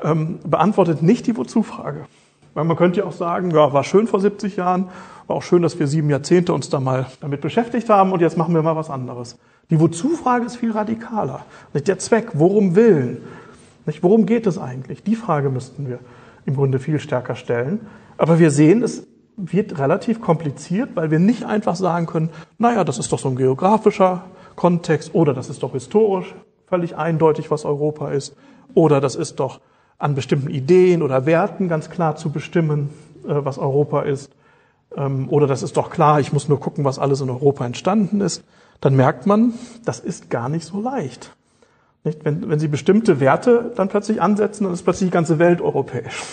[0.04, 2.06] ähm, beantwortet nicht die Wozu-Frage.
[2.54, 4.90] Weil man könnte ja auch sagen, ja, war schön vor 70 Jahren,
[5.28, 8.38] war auch schön, dass wir sieben Jahrzehnte uns da mal damit beschäftigt haben und jetzt
[8.38, 9.38] machen wir mal was anderes.
[9.70, 11.46] Die Wozu-Frage ist viel radikaler.
[11.74, 13.18] Der Zweck, worum willen?
[14.02, 15.04] Worum geht es eigentlich?
[15.04, 16.00] Die Frage müssten wir
[16.46, 17.82] im Grunde viel stärker stellen.
[18.18, 22.98] Aber wir sehen, es wird relativ kompliziert, weil wir nicht einfach sagen können, naja, das
[22.98, 24.24] ist doch so ein geografischer
[24.56, 26.34] Kontext oder das ist doch historisch
[26.68, 28.36] völlig eindeutig, was Europa ist
[28.74, 29.62] oder das ist doch
[29.98, 32.90] an bestimmten Ideen oder Werten ganz klar zu bestimmen,
[33.26, 34.32] äh, was Europa ist.
[34.96, 38.22] Ähm, oder das ist doch klar, ich muss nur gucken, was alles in Europa entstanden
[38.22, 38.44] ist.
[38.82, 39.54] Dann merkt man,
[39.86, 41.36] das ist gar nicht so leicht.
[42.04, 46.24] Wenn, wenn Sie bestimmte Werte dann plötzlich ansetzen, dann ist plötzlich die ganze Welt europäisch.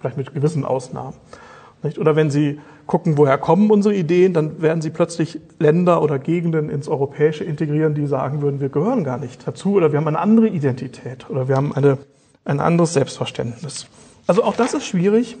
[0.00, 1.14] Vielleicht mit gewissen Ausnahmen.
[1.98, 6.70] Oder wenn Sie gucken, woher kommen unsere Ideen, dann werden Sie plötzlich Länder oder Gegenden
[6.70, 10.18] ins Europäische integrieren, die sagen würden, wir gehören gar nicht dazu oder wir haben eine
[10.18, 11.98] andere Identität oder wir haben eine,
[12.44, 13.86] ein anderes Selbstverständnis.
[14.26, 15.36] Also auch das ist schwierig,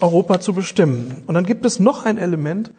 [0.00, 1.22] Europa zu bestimmen.
[1.26, 2.72] Und dann gibt es noch ein Element,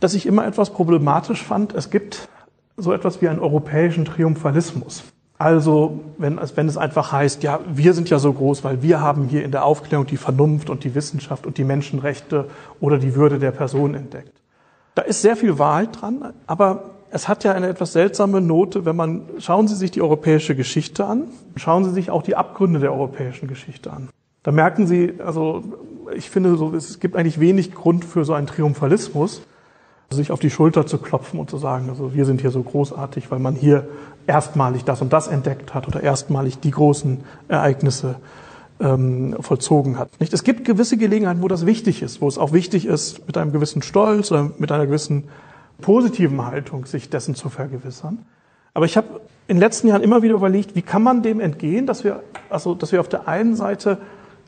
[0.00, 1.74] das ich immer etwas problematisch fand.
[1.74, 2.28] Es gibt
[2.76, 5.02] so etwas wie einen europäischen Triumphalismus.
[5.38, 9.28] Also, wenn, wenn es einfach heißt, ja, wir sind ja so groß, weil wir haben
[9.28, 12.46] hier in der Aufklärung die Vernunft und die Wissenschaft und die Menschenrechte
[12.80, 14.32] oder die Würde der Person entdeckt.
[14.96, 18.96] Da ist sehr viel Wahrheit dran, aber es hat ja eine etwas seltsame Note, wenn
[18.96, 22.92] man, schauen Sie sich die europäische Geschichte an, schauen Sie sich auch die Abgründe der
[22.92, 24.08] europäischen Geschichte an.
[24.42, 25.62] Da merken Sie, also,
[26.14, 29.42] ich finde, so, es gibt eigentlich wenig Grund für so einen Triumphalismus,
[30.10, 33.30] sich auf die Schulter zu klopfen und zu sagen, also wir sind hier so großartig,
[33.30, 33.88] weil man hier
[34.26, 38.16] erstmalig das und das entdeckt hat oder erstmalig die großen Ereignisse
[38.80, 40.08] ähm, vollzogen hat.
[40.20, 40.32] Nicht?
[40.32, 43.52] Es gibt gewisse Gelegenheiten, wo das wichtig ist, wo es auch wichtig ist, mit einem
[43.52, 45.24] gewissen Stolz oder mit einer gewissen
[45.80, 48.24] positiven Haltung sich dessen zu vergewissern.
[48.74, 51.86] Aber ich habe in den letzten Jahren immer wieder überlegt, wie kann man dem entgehen,
[51.86, 53.98] dass wir, also, dass wir auf der einen Seite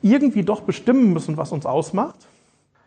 [0.03, 2.17] irgendwie doch bestimmen müssen, was uns ausmacht,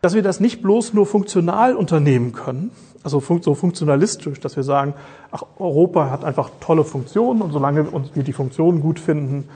[0.00, 2.70] dass wir das nicht bloß nur funktional unternehmen können,
[3.02, 4.94] also so funktionalistisch, dass wir sagen,
[5.30, 9.48] ach, Europa hat einfach tolle Funktionen und solange wir die Funktionen gut finden,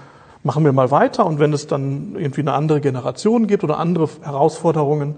[0.44, 4.08] machen wir mal weiter und wenn es dann irgendwie eine andere Generation gibt oder andere
[4.22, 5.16] Herausforderungen,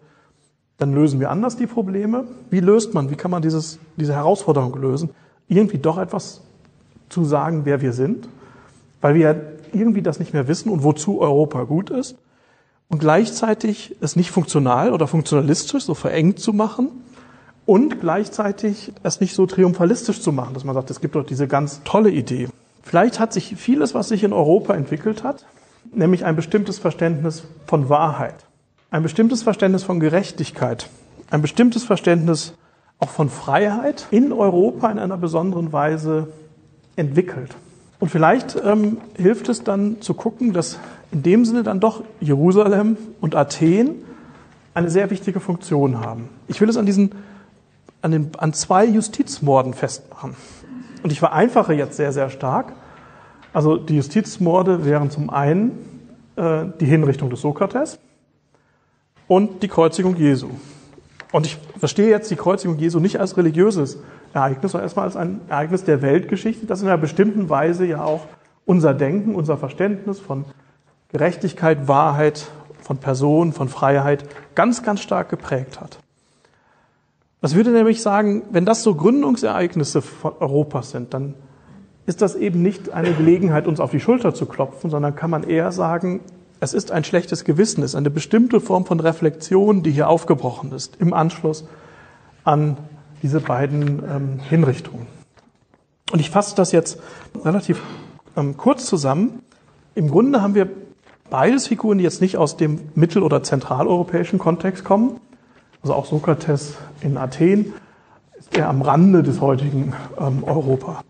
[0.78, 2.24] dann lösen wir anders die Probleme.
[2.50, 5.10] Wie löst man, wie kann man dieses, diese Herausforderung lösen?
[5.46, 6.40] Irgendwie doch etwas
[7.08, 8.28] zu sagen, wer wir sind,
[9.00, 12.16] weil wir irgendwie das nicht mehr wissen und wozu Europa gut ist
[12.90, 16.88] und gleichzeitig es nicht funktional oder funktionalistisch so verengt zu machen,
[17.70, 21.46] und gleichzeitig es nicht so triumphalistisch zu machen, dass man sagt, es gibt doch diese
[21.46, 22.48] ganz tolle Idee.
[22.82, 25.46] Vielleicht hat sich vieles, was sich in Europa entwickelt hat,
[25.94, 28.34] nämlich ein bestimmtes Verständnis von Wahrheit,
[28.90, 30.88] ein bestimmtes Verständnis von Gerechtigkeit,
[31.30, 32.54] ein bestimmtes Verständnis
[32.98, 36.26] auch von Freiheit in Europa in einer besonderen Weise
[36.96, 37.54] entwickelt.
[38.00, 40.78] Und vielleicht ähm, hilft es dann zu gucken, dass
[41.12, 43.94] in dem Sinne dann doch Jerusalem und Athen
[44.74, 46.28] eine sehr wichtige Funktion haben.
[46.48, 47.12] Ich will es an diesen
[48.02, 50.34] an, den, an zwei Justizmorden festmachen.
[51.02, 52.72] Und ich vereinfache jetzt sehr, sehr stark.
[53.52, 55.72] Also die Justizmorde wären zum einen
[56.36, 57.98] äh, die Hinrichtung des Sokrates
[59.28, 60.50] und die Kreuzigung Jesu.
[61.32, 63.98] Und ich verstehe jetzt die Kreuzigung Jesu nicht als religiöses
[64.34, 68.26] Ereignis, sondern erstmal als ein Ereignis der Weltgeschichte, das in einer bestimmten Weise ja auch
[68.66, 70.44] unser Denken, unser Verständnis von
[71.08, 72.46] Gerechtigkeit, Wahrheit,
[72.82, 75.98] von Person, von Freiheit ganz, ganz stark geprägt hat.
[77.40, 81.34] Das würde nämlich sagen, wenn das so Gründungsereignisse von Europas sind, dann
[82.04, 85.44] ist das eben nicht eine Gelegenheit, uns auf die Schulter zu klopfen, sondern kann man
[85.44, 86.20] eher sagen,
[86.60, 90.72] es ist ein schlechtes Gewissen, es ist eine bestimmte Form von Reflexion, die hier aufgebrochen
[90.72, 91.64] ist, im Anschluss
[92.44, 92.76] an
[93.22, 95.06] diese beiden ähm, Hinrichtungen.
[96.12, 96.98] Und ich fasse das jetzt
[97.44, 97.80] relativ
[98.36, 99.40] ähm, kurz zusammen.
[99.94, 100.68] Im Grunde haben wir
[101.30, 105.20] beides Figuren, die jetzt nicht aus dem mittel- oder zentraleuropäischen Kontext kommen,
[105.82, 107.72] also auch Sokrates in Athen
[108.38, 111.02] ist er am Rande des heutigen ähm, Europa.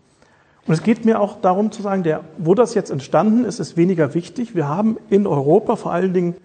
[0.67, 3.77] Und es geht mir auch darum zu sagen, der, wo das jetzt entstanden ist, ist
[3.77, 4.55] weniger wichtig.
[4.55, 6.35] Wir haben in Europa, vor allen Dingen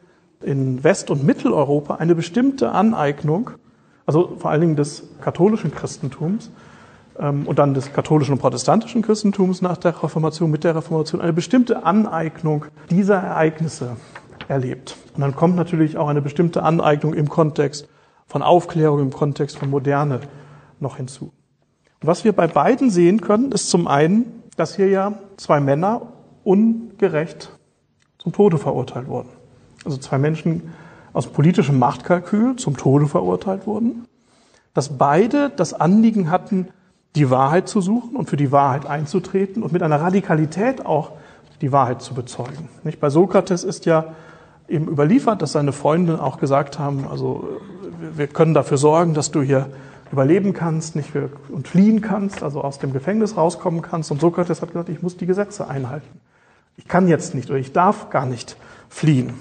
[0.43, 3.51] in West- und Mitteleuropa, eine bestimmte Aneignung,
[4.07, 6.51] also vor allen Dingen des katholischen Christentums
[7.19, 11.33] ähm, und dann des katholischen und protestantischen Christentums nach der Reformation, mit der Reformation, eine
[11.33, 13.97] bestimmte Aneignung dieser Ereignisse
[14.49, 14.97] erlebt.
[15.15, 17.89] Und dann kommt natürlich auch eine bestimmte Aneignung im Kontext
[18.27, 20.21] von Aufklärung im Kontext von Moderne
[20.81, 21.33] noch hinzu.
[22.01, 26.03] Und was wir bei beiden sehen können, ist zum einen, dass hier ja zwei Männer
[26.45, 27.51] ungerecht
[28.19, 29.31] zum Tode verurteilt wurden.
[29.85, 30.73] Also zwei Menschen
[31.13, 34.07] aus politischem Machtkalkül zum Tode verurteilt wurden.
[34.75, 36.69] Dass beide das Anliegen hatten,
[37.15, 41.13] die Wahrheit zu suchen und für die Wahrheit einzutreten und mit einer Radikalität auch
[41.63, 42.69] die Wahrheit zu bezeugen.
[42.85, 43.01] Nicht?
[43.01, 44.13] Bei Sokrates ist ja
[44.69, 47.49] eben überliefert, dass seine Freunde auch gesagt haben, also
[48.15, 49.71] wir können dafür sorgen, dass du hier
[50.13, 54.11] überleben kannst, nicht für, und fliehen kannst, also aus dem Gefängnis rauskommen kannst.
[54.11, 56.21] Und Sokrates hat gesagt, ich muss die Gesetze einhalten.
[56.77, 58.57] Ich kann jetzt nicht oder ich darf gar nicht
[58.89, 59.35] fliehen.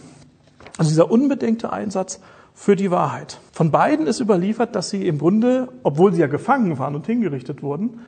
[0.77, 2.19] Also dieser unbedingte Einsatz
[2.53, 3.39] für die Wahrheit.
[3.51, 7.61] Von beiden ist überliefert, dass sie im Grunde, obwohl sie ja gefangen waren und hingerichtet
[7.61, 8.05] wurden,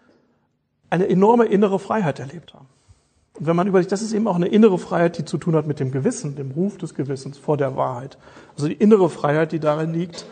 [0.89, 2.67] eine enorme innere Freiheit erlebt haben.
[3.37, 5.67] Und wenn man überlegt, das ist eben auch eine innere Freiheit, die zu tun hat
[5.67, 8.17] mit dem Gewissen, dem Ruf des Gewissens vor der Wahrheit.
[8.55, 10.25] Also die innere Freiheit, die darin liegt,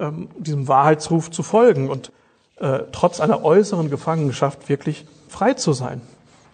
[0.00, 2.10] ähm, diesem Wahrheitsruf zu folgen und
[2.56, 6.00] äh, trotz einer äußeren Gefangenschaft wirklich frei zu sein.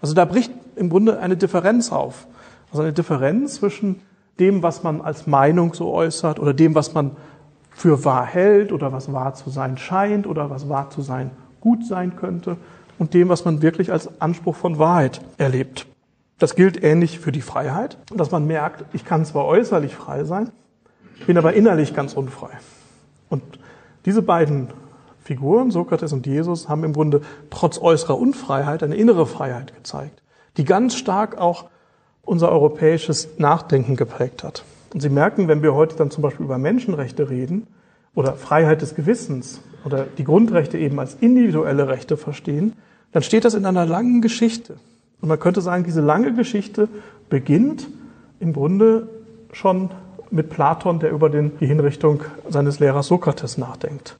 [0.02, 2.26] Also da bricht im Grunde eine Differenz auf.
[2.70, 4.02] Also eine Differenz zwischen
[4.38, 7.12] dem, was man als Meinung so äußert oder dem, was man
[7.70, 11.30] für wahr hält oder was wahr zu sein scheint oder was wahr zu sein
[11.60, 12.56] gut sein könnte
[12.98, 15.86] und dem, was man wirklich als Anspruch von Wahrheit erlebt.
[16.38, 20.50] Das gilt ähnlich für die Freiheit, dass man merkt, ich kann zwar äußerlich frei sein,
[21.26, 22.50] bin aber innerlich ganz unfrei.
[23.28, 23.42] Und
[24.04, 24.68] diese beiden
[25.20, 30.22] Figuren, Sokrates und Jesus, haben im Grunde trotz äußerer Unfreiheit eine innere Freiheit gezeigt,
[30.56, 31.64] die ganz stark auch
[32.22, 34.64] unser europäisches Nachdenken geprägt hat.
[34.94, 37.66] Und Sie merken, wenn wir heute dann zum Beispiel über Menschenrechte reden
[38.14, 42.74] oder Freiheit des Gewissens oder die Grundrechte eben als individuelle Rechte verstehen,
[43.12, 44.76] dann steht das in einer langen Geschichte.
[45.20, 46.88] Und man könnte sagen, diese lange Geschichte
[47.28, 47.88] beginnt
[48.40, 49.08] im Grunde
[49.52, 49.90] schon
[50.30, 54.18] mit Platon, der über den, die Hinrichtung seines Lehrers Sokrates nachdenkt.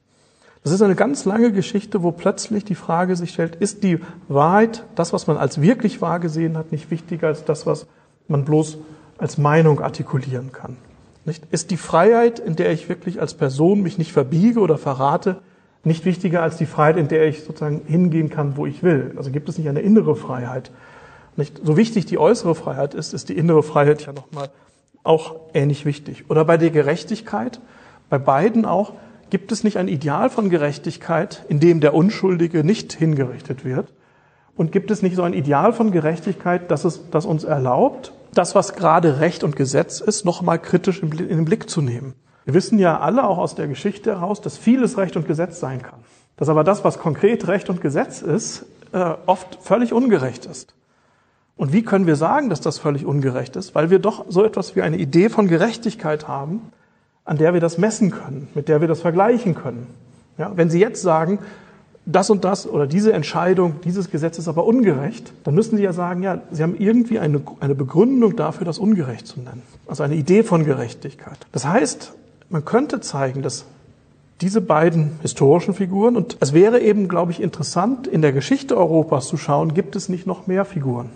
[0.63, 4.83] Das ist eine ganz lange Geschichte, wo plötzlich die Frage sich stellt, ist die Wahrheit,
[4.95, 7.87] das, was man als wirklich wahr gesehen hat, nicht wichtiger als das, was
[8.27, 8.77] man bloß
[9.17, 10.77] als Meinung artikulieren kann?
[11.25, 11.43] Nicht?
[11.51, 15.37] Ist die Freiheit, in der ich wirklich als Person mich nicht verbiege oder verrate,
[15.83, 19.13] nicht wichtiger als die Freiheit, in der ich sozusagen hingehen kann, wo ich will?
[19.15, 20.71] Also gibt es nicht eine innere Freiheit?
[21.37, 21.61] Nicht?
[21.63, 24.49] So wichtig die äußere Freiheit ist, ist die innere Freiheit ja nochmal
[25.07, 26.25] auch ähnlich wichtig.
[26.29, 27.59] Oder bei der Gerechtigkeit,
[28.09, 28.93] bei beiden auch,
[29.29, 33.93] gibt es nicht ein Ideal von Gerechtigkeit, in dem der Unschuldige nicht hingerichtet wird?
[34.55, 38.55] Und gibt es nicht so ein Ideal von Gerechtigkeit, das, es, das uns erlaubt, das,
[38.55, 42.13] was gerade Recht und Gesetz ist, nochmal kritisch in den Blick zu nehmen?
[42.45, 45.81] Wir wissen ja alle auch aus der Geschichte heraus, dass vieles Recht und Gesetz sein
[45.81, 45.99] kann.
[46.37, 50.73] Dass aber das, was konkret Recht und Gesetz ist, äh, oft völlig ungerecht ist.
[51.57, 53.73] Und wie können wir sagen, dass das völlig ungerecht ist?
[53.73, 56.61] Weil wir doch so etwas wie eine Idee von Gerechtigkeit haben,
[57.25, 59.87] an der wir das messen können, mit der wir das vergleichen können.
[60.37, 61.39] Ja, wenn Sie jetzt sagen,
[62.05, 65.93] das und das oder diese Entscheidung, dieses Gesetz ist aber ungerecht, dann müssen Sie ja
[65.93, 69.63] sagen, ja, Sie haben irgendwie eine, eine Begründung dafür, das ungerecht zu nennen.
[69.87, 71.37] Also eine Idee von Gerechtigkeit.
[71.51, 72.13] Das heißt,
[72.49, 73.65] man könnte zeigen, dass
[74.39, 79.27] diese beiden historischen Figuren, und es wäre eben, glaube ich, interessant, in der Geschichte Europas
[79.27, 81.09] zu schauen, gibt es nicht noch mehr Figuren?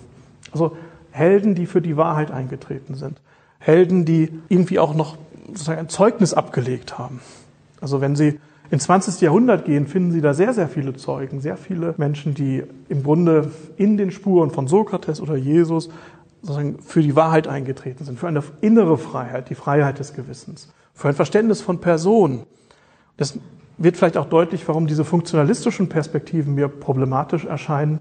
[0.51, 0.75] Also
[1.11, 3.19] Helden, die für die Wahrheit eingetreten sind.
[3.59, 7.19] Helden, die irgendwie auch noch sozusagen ein Zeugnis abgelegt haben.
[7.79, 9.19] Also wenn Sie ins 20.
[9.21, 13.51] Jahrhundert gehen, finden Sie da sehr, sehr viele Zeugen, sehr viele Menschen, die im Grunde
[13.75, 15.89] in den Spuren von Sokrates oder Jesus
[16.41, 21.09] sozusagen für die Wahrheit eingetreten sind, für eine innere Freiheit, die Freiheit des Gewissens, für
[21.09, 22.43] ein Verständnis von Personen.
[23.17, 23.37] Das
[23.77, 27.99] wird vielleicht auch deutlich, warum diese funktionalistischen Perspektiven mir problematisch erscheinen,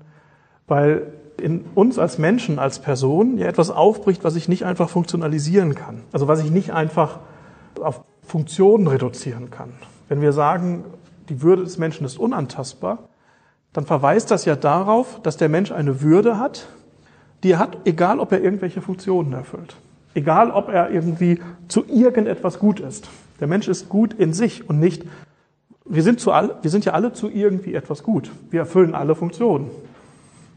[0.68, 5.74] weil in uns als Menschen, als Person ja etwas aufbricht, was ich nicht einfach funktionalisieren
[5.74, 6.02] kann.
[6.12, 7.18] Also was ich nicht einfach
[7.80, 9.72] auf Funktionen reduzieren kann.
[10.08, 10.84] Wenn wir sagen,
[11.28, 13.10] die Würde des Menschen ist unantastbar,
[13.72, 16.68] dann verweist das ja darauf, dass der Mensch eine Würde hat,
[17.42, 19.76] die er hat, egal ob er irgendwelche Funktionen erfüllt.
[20.14, 23.08] Egal ob er irgendwie zu irgendetwas gut ist.
[23.38, 25.04] Der Mensch ist gut in sich und nicht,
[25.84, 28.30] wir sind, zu all, wir sind ja alle zu irgendwie etwas gut.
[28.50, 29.70] Wir erfüllen alle Funktionen.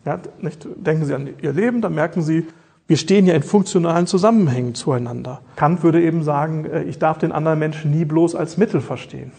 [0.06, 2.46] Ja, nicht, denken Sie an Ihr Leben, dann merken Sie,
[2.88, 5.42] wir stehen ja in funktionalen Zusammenhängen zueinander.
[5.56, 9.32] Kant würde eben sagen, äh, ich darf den anderen Menschen nie bloß als Mittel verstehen.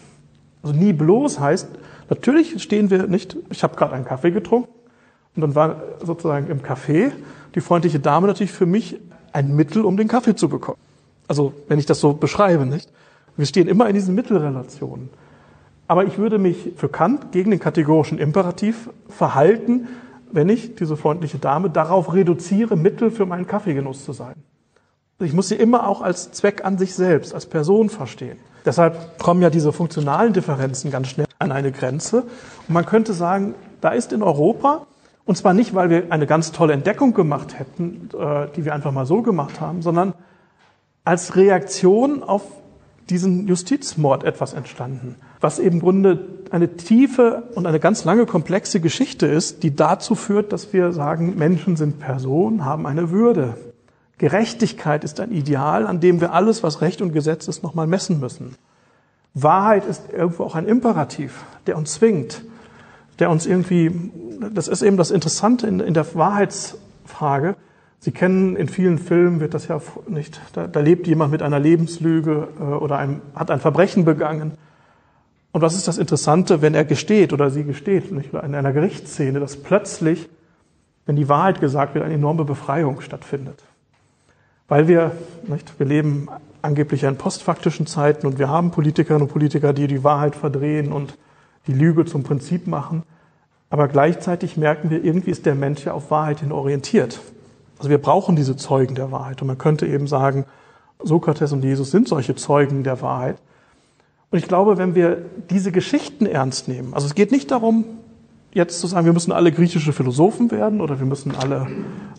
[0.63, 1.69] Also nie bloß heißt,
[2.09, 4.69] natürlich stehen wir nicht, ich habe gerade einen Kaffee getrunken
[5.35, 7.11] und dann war sozusagen im Café
[7.53, 8.99] die freundliche Dame natürlich für mich
[9.31, 10.79] ein Mittel, um den Kaffee zu bekommen.
[11.27, 12.89] Also wenn ich das so beschreibe, nicht?
[13.37, 15.09] Wir stehen immer in diesen Mittelrelationen.
[15.87, 19.87] Aber ich würde mich für Kant gegen den kategorischen Imperativ verhalten,
[20.35, 24.35] wenn ich, diese freundliche Dame, darauf reduziere, Mittel für meinen Kaffeegenuss zu sein.
[25.19, 28.37] Ich muss sie immer auch als Zweck an sich selbst, als Person verstehen.
[28.65, 32.23] Deshalb kommen ja diese funktionalen Differenzen ganz schnell an eine Grenze.
[32.67, 34.87] Und man könnte sagen, da ist in Europa,
[35.23, 38.91] und zwar nicht, weil wir eine ganz tolle Entdeckung gemacht hätten, äh, die wir einfach
[38.91, 40.13] mal so gemacht haben, sondern
[41.05, 42.43] als Reaktion auf
[43.09, 45.15] diesen Justizmord etwas entstanden,
[45.45, 50.15] was eben im Grunde eine tiefe und eine ganz lange komplexe Geschichte ist, die dazu
[50.15, 53.55] führt, dass wir sagen, Menschen sind Personen, haben eine Würde.
[54.17, 58.19] Gerechtigkeit ist ein Ideal, an dem wir alles, was Recht und Gesetz ist, nochmal messen
[58.19, 58.55] müssen.
[59.35, 62.43] Wahrheit ist irgendwo auch ein Imperativ, der uns zwingt,
[63.19, 63.91] der uns irgendwie,
[64.51, 67.55] das ist eben das Interessante in, in der Wahrheitsfrage.
[67.99, 71.59] Sie kennen in vielen Filmen wird das ja nicht, da, da lebt jemand mit einer
[71.59, 74.53] Lebenslüge äh, oder einem, hat ein Verbrechen begangen.
[75.55, 79.39] Und was ist das Interessante, wenn er gesteht oder sie gesteht, nicht, in einer Gerichtsszene,
[79.39, 80.27] dass plötzlich,
[81.05, 83.63] wenn die Wahrheit gesagt wird, eine enorme Befreiung stattfindet.
[84.67, 85.11] Weil wir,
[85.47, 86.27] nicht, wir leben
[86.61, 91.17] angeblich in postfaktischen Zeiten und wir haben Politikerinnen und Politiker, die die Wahrheit verdrehen und
[91.67, 93.03] die Lüge zum Prinzip machen.
[93.69, 97.21] Aber gleichzeitig merken wir, irgendwie ist der Mensch ja auf Wahrheit hin orientiert.
[97.77, 99.41] Also wir brauchen diese Zeugen der Wahrheit.
[99.41, 100.43] Und man könnte eben sagen,
[101.01, 103.37] Sokrates und Jesus sind solche Zeugen der Wahrheit.
[104.35, 107.85] Und ich glaube, wenn wir diese Geschichten ernst nehmen, also es geht nicht darum,
[108.51, 111.67] jetzt zu sagen, wir müssen alle griechische Philosophen werden oder wir müssen alle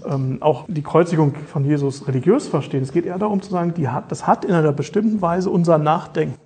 [0.06, 2.82] ähm, auch die Kreuzigung von Jesus religiös verstehen.
[2.82, 5.76] Es geht eher darum zu sagen, die hat, das hat in einer bestimmten Weise unser
[5.76, 6.40] Nachdenken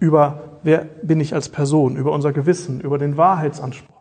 [0.00, 4.00] über wer bin ich als Person, über unser Gewissen, über den Wahrheitsanspruch,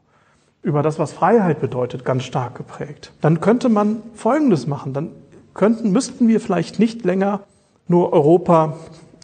[0.63, 3.13] über das, was Freiheit bedeutet, ganz stark geprägt.
[3.21, 4.93] Dann könnte man Folgendes machen.
[4.93, 5.11] Dann
[5.53, 7.41] könnten, müssten wir vielleicht nicht länger
[7.87, 8.77] nur Europa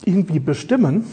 [0.06, 1.06] irgendwie bestimmen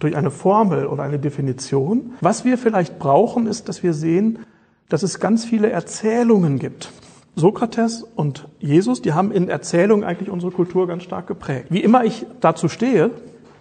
[0.00, 2.14] durch eine Formel oder eine Definition.
[2.20, 4.40] Was wir vielleicht brauchen, ist, dass wir sehen,
[4.88, 6.90] dass es ganz viele Erzählungen gibt.
[7.36, 11.66] Sokrates und Jesus, die haben in Erzählungen eigentlich unsere Kultur ganz stark geprägt.
[11.70, 13.10] Wie immer ich dazu stehe,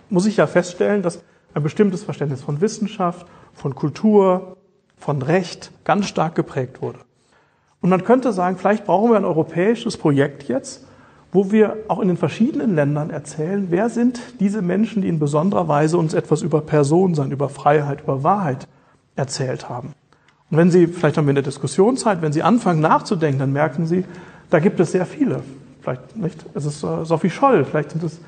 [0.10, 1.24] muss ich ja feststellen, dass
[1.54, 4.58] ein bestimmtes Verständnis von Wissenschaft, von Kultur,
[4.98, 7.00] von Recht ganz stark geprägt wurde.
[7.82, 10.86] Und man könnte sagen, vielleicht brauchen wir ein europäisches Projekt jetzt,
[11.32, 15.68] wo wir auch in den verschiedenen Ländern erzählen, wer sind diese Menschen, die in besonderer
[15.68, 18.68] Weise uns etwas über Personensein, über Freiheit, über Wahrheit
[19.16, 19.94] erzählt haben.
[20.50, 24.06] Und wenn Sie, vielleicht haben wir eine Diskussionszeit, wenn Sie anfangen nachzudenken, dann merken Sie,
[24.50, 25.44] da gibt es sehr viele.
[25.82, 28.20] Vielleicht nicht, es ist äh, Sophie Scholl, vielleicht sind es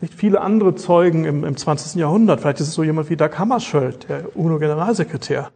[0.00, 1.94] nicht viele andere Zeugen im, im 20.
[1.94, 2.40] Jahrhundert.
[2.40, 5.50] Vielleicht ist es so jemand wie Dag Hammarskjöld, der UNO-Generalsekretär,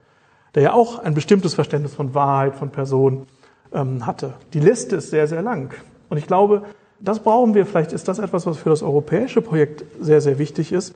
[0.54, 3.26] der ja auch ein bestimmtes Verständnis von Wahrheit, von Person
[3.72, 4.34] ähm, hatte.
[4.54, 5.74] Die Liste ist sehr, sehr lang.
[6.10, 6.64] Und ich glaube,
[7.00, 7.64] das brauchen wir.
[7.64, 10.94] Vielleicht ist das etwas, was für das europäische Projekt sehr, sehr wichtig ist,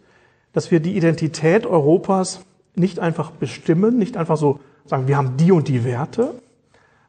[0.53, 2.41] dass wir die Identität Europas
[2.75, 6.35] nicht einfach bestimmen, nicht einfach so sagen, wir haben die und die Werte.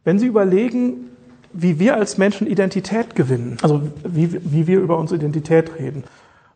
[0.06, 1.10] Wenn Sie überlegen,
[1.52, 6.04] wie wir als Menschen Identität gewinnen, also wie, wie wir über unsere Identität reden,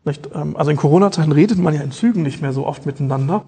[0.04, 0.30] nicht?
[0.34, 3.44] Ähm, also in Corona-Zeiten redet man ja in Zügen nicht mehr so oft miteinander.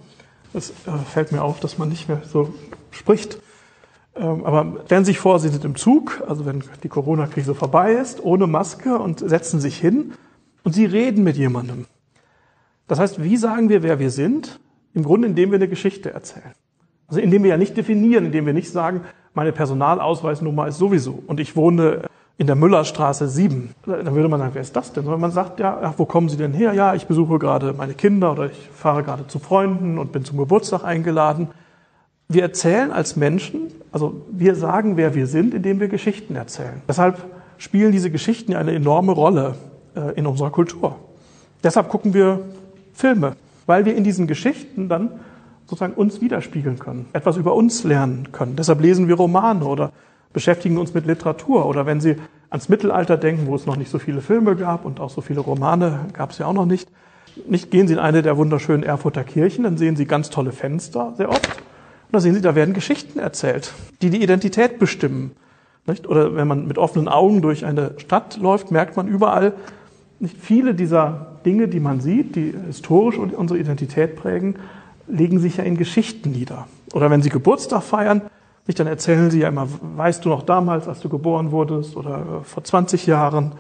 [0.54, 2.52] Es äh, fällt mir auf, dass man nicht mehr so
[2.90, 3.38] spricht.
[4.14, 7.92] Ähm, aber stellen Sie sich vor, Sie sind im Zug, also wenn die Corona-Krise vorbei
[7.92, 10.12] ist, ohne Maske und setzen sich hin
[10.64, 11.86] und Sie reden mit jemandem.
[12.88, 14.60] Das heißt, wie sagen wir, wer wir sind?
[14.94, 16.52] Im Grunde, indem wir eine Geschichte erzählen.
[17.08, 19.02] Also indem wir ja nicht definieren, indem wir nicht sagen,
[19.34, 22.02] meine Personalausweisnummer ist sowieso und ich wohne
[22.38, 23.74] in der Müllerstraße 7.
[23.86, 25.04] Dann würde man sagen, wer ist das denn?
[25.04, 26.72] Sondern man sagt, ja, ach, wo kommen Sie denn her?
[26.74, 30.38] Ja, ich besuche gerade meine Kinder oder ich fahre gerade zu Freunden und bin zum
[30.38, 31.48] Geburtstag eingeladen.
[32.32, 36.80] Wir erzählen als Menschen, also wir sagen, wer wir sind, indem wir Geschichten erzählen.
[36.88, 37.18] Deshalb
[37.58, 39.54] spielen diese Geschichten eine enorme Rolle
[39.94, 40.96] äh, in unserer Kultur.
[41.62, 42.40] Deshalb gucken wir
[42.94, 45.10] Filme, weil wir in diesen Geschichten dann
[45.66, 48.56] sozusagen uns widerspiegeln können, etwas über uns lernen können.
[48.56, 49.92] Deshalb lesen wir Romane oder
[50.32, 51.66] beschäftigen uns mit Literatur.
[51.66, 52.16] Oder wenn Sie
[52.50, 55.40] ans Mittelalter denken, wo es noch nicht so viele Filme gab und auch so viele
[55.40, 56.88] Romane gab es ja auch noch nicht,
[57.46, 61.14] nicht gehen Sie in eine der wunderschönen Erfurter Kirchen, dann sehen Sie ganz tolle Fenster
[61.16, 61.62] sehr oft.
[62.12, 65.30] Und da sehen Sie, da werden Geschichten erzählt, die die Identität bestimmen.
[65.86, 66.06] Nicht?
[66.06, 69.54] Oder wenn man mit offenen Augen durch eine Stadt läuft, merkt man überall,
[70.20, 74.56] nicht viele dieser Dinge, die man sieht, die historisch unsere Identität prägen,
[75.08, 76.66] legen sich ja in Geschichten nieder.
[76.92, 78.20] Oder wenn Sie Geburtstag feiern,
[78.66, 82.42] nicht, dann erzählen sie ja immer, weißt du noch damals, als du geboren wurdest oder
[82.42, 83.52] äh, vor 20 Jahren,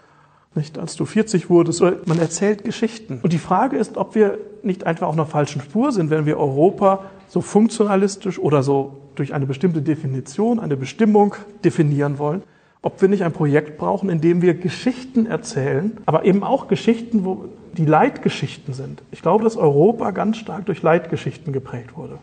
[0.54, 1.80] nicht, als du 40 wurdest.
[1.80, 3.20] Oder man erzählt Geschichten.
[3.22, 6.38] Und die Frage ist, ob wir nicht einfach auf einer falschen Spur sind, wenn wir
[6.38, 12.42] Europa so funktionalistisch oder so durch eine bestimmte Definition, eine Bestimmung definieren wollen.
[12.82, 17.24] Ob wir nicht ein Projekt brauchen, in dem wir Geschichten erzählen, aber eben auch Geschichten,
[17.24, 19.02] wo die Leitgeschichten sind.
[19.12, 22.18] Ich glaube, dass Europa ganz stark durch Leitgeschichten geprägt wurde.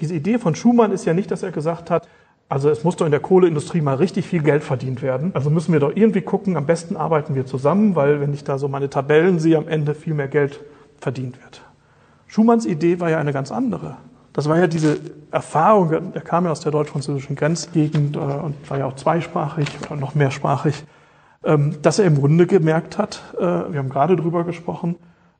[0.00, 2.08] Diese Idee von Schumann ist ja nicht, dass er gesagt hat,
[2.48, 5.30] also es muss doch in der Kohleindustrie mal richtig viel Geld verdient werden.
[5.32, 8.58] Also müssen wir doch irgendwie gucken, am besten arbeiten wir zusammen, weil wenn ich da
[8.58, 10.58] so meine Tabellen sehe, am Ende viel mehr Geld
[10.98, 11.62] verdient wird.
[12.26, 13.98] Schumanns Idee war ja eine ganz andere.
[14.32, 14.98] Das war ja diese
[15.30, 19.96] Erfahrung, er kam ja aus der deutsch-französischen Grenzgegend äh, und war ja auch zweisprachig oder
[19.96, 20.84] noch mehrsprachig,
[21.44, 24.96] ähm, dass er im Grunde gemerkt hat, äh, wir haben gerade drüber gesprochen,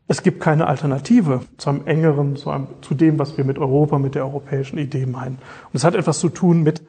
[0.09, 3.99] es gibt keine Alternative zu einem engeren, zu, einem, zu dem, was wir mit Europa,
[4.01, 5.37] mit der europäischen Idee meinen.
[5.37, 6.83] Und es hat etwas zu tun mit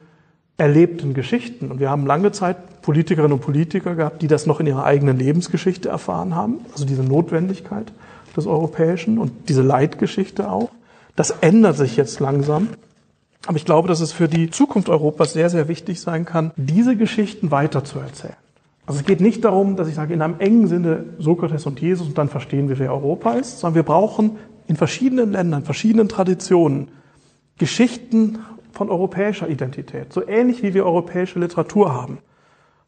[0.56, 1.70] erlebten Geschichten.
[1.70, 5.18] Und wir haben lange Zeit Politikerinnen und Politiker gehabt, die das noch in ihrer eigenen
[5.18, 7.92] Lebensgeschichte erfahren haben, also diese Notwendigkeit
[8.36, 10.70] des Europäischen und diese Leitgeschichte auch.
[11.16, 12.68] Das ändert sich jetzt langsam.
[13.46, 16.96] Aber ich glaube, dass es für die Zukunft Europas sehr, sehr wichtig sein kann, diese
[16.96, 18.36] Geschichten weiterzuerzählen.
[18.86, 22.08] Also es geht nicht darum, dass ich sage, in einem engen Sinne Sokrates und Jesus
[22.08, 26.88] und dann verstehen wir, wer Europa ist, sondern wir brauchen in verschiedenen Ländern, verschiedenen Traditionen
[27.58, 28.38] Geschichten
[28.72, 32.18] von europäischer Identität, so ähnlich wie wir europäische Literatur haben.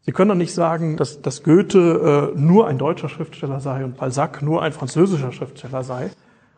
[0.05, 3.97] Sie können doch nicht sagen, dass, dass Goethe äh, nur ein deutscher Schriftsteller sei und
[3.97, 6.11] Balzac nur ein französischer Schriftsteller sei.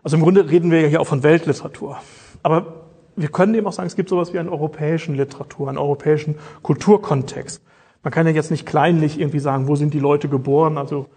[0.08, 1.98] Also im Grunde reden wir ja hier auch von Weltliteratur.
[2.42, 2.86] Aber
[3.18, 7.62] wir können eben auch sagen, es gibt sowas wie einen europäischen Literatur, einen europäischen Kulturkontext.
[8.04, 11.08] Man kann ja jetzt nicht kleinlich irgendwie sagen, wo sind die Leute geboren, also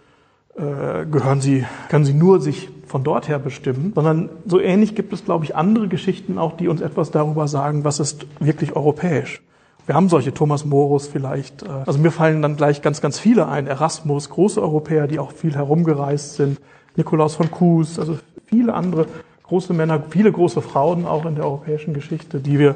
[0.57, 5.13] äh, gehören sie, können sie nur sich von dort her bestimmen, sondern so ähnlich gibt
[5.13, 9.41] es, glaube ich, andere Geschichten auch, die uns etwas darüber sagen, was ist wirklich europäisch.
[9.85, 11.63] Wir haben solche Thomas Morus vielleicht.
[11.63, 13.67] Äh, also mir fallen dann gleich ganz, ganz viele ein.
[13.67, 16.59] Erasmus, große Europäer, die auch viel herumgereist sind.
[16.97, 18.17] Nikolaus von Kues, also
[18.51, 19.07] viele andere
[19.43, 22.75] große Männer, viele große Frauen auch in der europäischen Geschichte, die wir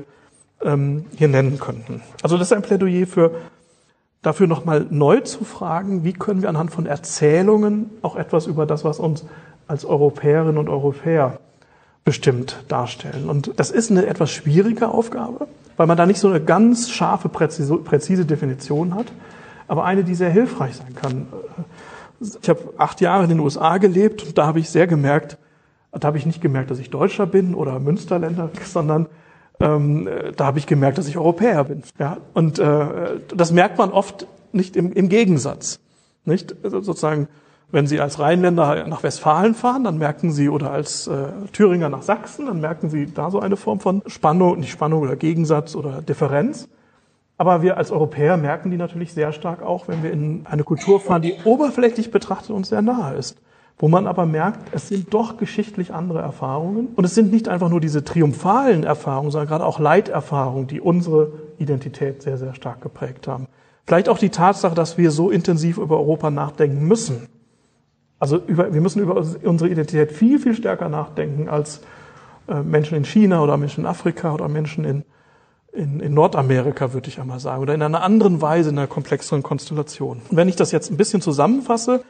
[0.64, 2.02] ähm, hier nennen könnten.
[2.24, 3.32] Also das ist ein Plädoyer für
[4.22, 8.84] dafür nochmal neu zu fragen, wie können wir anhand von Erzählungen auch etwas über das,
[8.84, 9.26] was uns
[9.68, 11.40] als Europäerinnen und Europäer
[12.04, 13.30] bestimmt darstellen.
[13.30, 15.48] Und das ist eine etwas schwierige Aufgabe,
[15.78, 19.08] weil man da nicht so eine ganz scharfe, präzise, präzise Definition hat,
[19.68, 21.28] aber eine, die sehr hilfreich sein kann.
[22.42, 25.38] Ich habe acht Jahre in den USA gelebt und da habe ich sehr gemerkt,
[26.00, 29.08] da habe ich nicht gemerkt, dass ich Deutscher bin oder Münsterländer, sondern
[29.60, 31.84] ähm, da habe ich gemerkt, dass ich Europäer bin.
[32.00, 32.18] Ja?
[32.34, 35.80] Und äh, das merkt man oft nicht im, im Gegensatz.
[36.26, 36.56] Nicht?
[36.64, 37.28] Also sozusagen,
[37.72, 42.02] wenn Sie als Rheinländer nach Westfalen fahren, dann merken Sie, oder als äh, Thüringer nach
[42.02, 46.02] Sachsen, dann merken Sie da so eine Form von Spannung, nicht Spannung oder Gegensatz oder
[46.02, 46.68] Differenz.
[47.38, 51.00] Aber wir als Europäer merken die natürlich sehr stark auch, wenn wir in eine Kultur
[51.00, 53.38] fahren, die oberflächlich betrachtet uns sehr nahe ist
[53.78, 56.88] wo man aber merkt, es sind doch geschichtlich andere Erfahrungen.
[56.96, 61.34] Und es sind nicht einfach nur diese triumphalen Erfahrungen, sondern gerade auch Leiterfahrungen, die unsere
[61.58, 63.48] Identität sehr, sehr stark geprägt haben.
[63.86, 67.28] Vielleicht auch die Tatsache, dass wir so intensiv über Europa nachdenken müssen.
[68.18, 71.82] Also über, wir müssen über unsere Identität viel, viel stärker nachdenken als
[72.48, 75.04] äh, Menschen in China oder Menschen in Afrika oder Menschen in,
[75.74, 79.44] in, in Nordamerika, würde ich einmal sagen, oder in einer anderen Weise, in einer komplexeren
[79.44, 80.22] Konstellation.
[80.30, 82.06] Und wenn ich das jetzt ein bisschen zusammenfasse,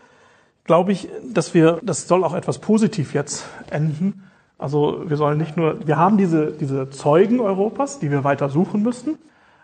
[0.66, 4.24] glaube ich, dass wir, das soll auch etwas positiv jetzt enden.
[4.58, 8.82] Also wir sollen nicht nur, wir haben diese, diese Zeugen Europas, die wir weiter suchen
[8.84, 9.18] müssen.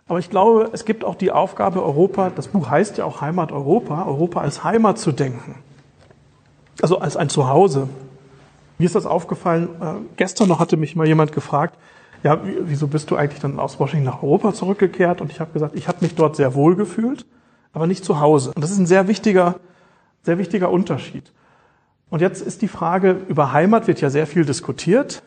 [0.08, 3.52] Aber ich glaube, es gibt auch die Aufgabe, Europa, das Buch heißt ja auch Heimat
[3.52, 5.56] Europa, Europa als Heimat zu denken.
[6.82, 7.88] Also als ein Zuhause.
[8.78, 11.78] Mir ist das aufgefallen, äh, gestern noch hatte mich mal jemand gefragt,
[12.24, 15.22] ja, wieso bist du eigentlich dann aus Washington nach Europa zurückgekehrt?
[15.22, 17.26] Und ich habe gesagt, ich habe mich dort sehr wohl gefühlt,
[17.74, 18.52] aber nicht zu Hause.
[18.54, 19.56] Und das ist ein sehr wichtiger
[20.24, 21.32] sehr wichtiger Unterschied.
[22.09, 25.24] Und jetzt ist die Frage, über Heimat wird ja sehr viel diskutiert,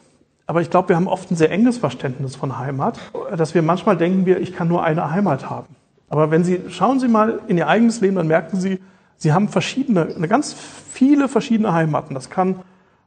[0.47, 3.01] aber ich glaube, wir haben oft ein sehr enges Verständnis von Heimat,
[3.37, 5.75] dass wir manchmal denken wir, ich kann nur eine Heimat haben.
[6.11, 8.79] Aber wenn Sie, schauen Sie mal in Ihr eigenes Leben, dann merken Sie,
[9.17, 12.15] Sie haben verschiedene, eine ganz viele verschiedene Heimaten.
[12.15, 12.57] Das kann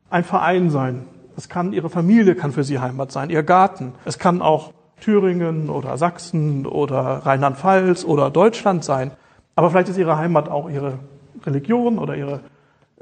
[0.10, 1.06] ein Verein sein.
[1.36, 3.94] Das kann Ihre Familie kann für Sie Heimat sein, Ihr Garten.
[4.06, 9.12] Es kann auch Thüringen oder Sachsen oder Rheinland-Pfalz oder Deutschland sein.
[9.56, 10.98] Aber vielleicht ist Ihre Heimat auch Ihre
[11.46, 12.40] Religion oder ihre,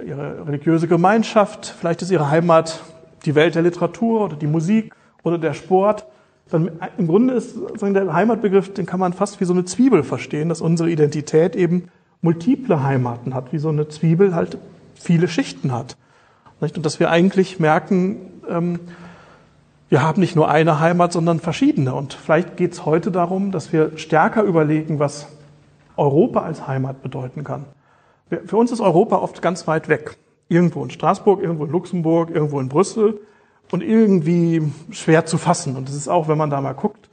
[0.03, 2.83] ihre religiöse Gemeinschaft, vielleicht ist ihre Heimat
[3.25, 6.05] die Welt der Literatur oder die Musik oder der Sport.
[6.49, 10.49] Dann Im Grunde ist der Heimatbegriff, den kann man fast wie so eine Zwiebel verstehen,
[10.49, 11.89] dass unsere Identität eben
[12.21, 14.57] multiple Heimaten hat, wie so eine Zwiebel halt
[14.93, 15.97] viele Schichten hat.
[16.59, 18.17] Und dass wir eigentlich merken,
[18.49, 18.79] ähm,
[19.89, 21.93] wir haben nicht nur eine Heimat, sondern verschiedene.
[21.93, 25.27] Und vielleicht geht es heute darum, dass wir stärker überlegen, was
[25.95, 27.65] Europa als Heimat bedeuten kann.
[28.29, 30.17] Für uns ist Europa oft ganz weit weg.
[30.49, 33.19] Irgendwo in Straßburg, irgendwo in Luxemburg, irgendwo in Brüssel
[33.71, 34.61] und irgendwie
[34.91, 35.75] schwer zu fassen.
[35.75, 37.09] Und es ist auch, wenn man da mal guckt,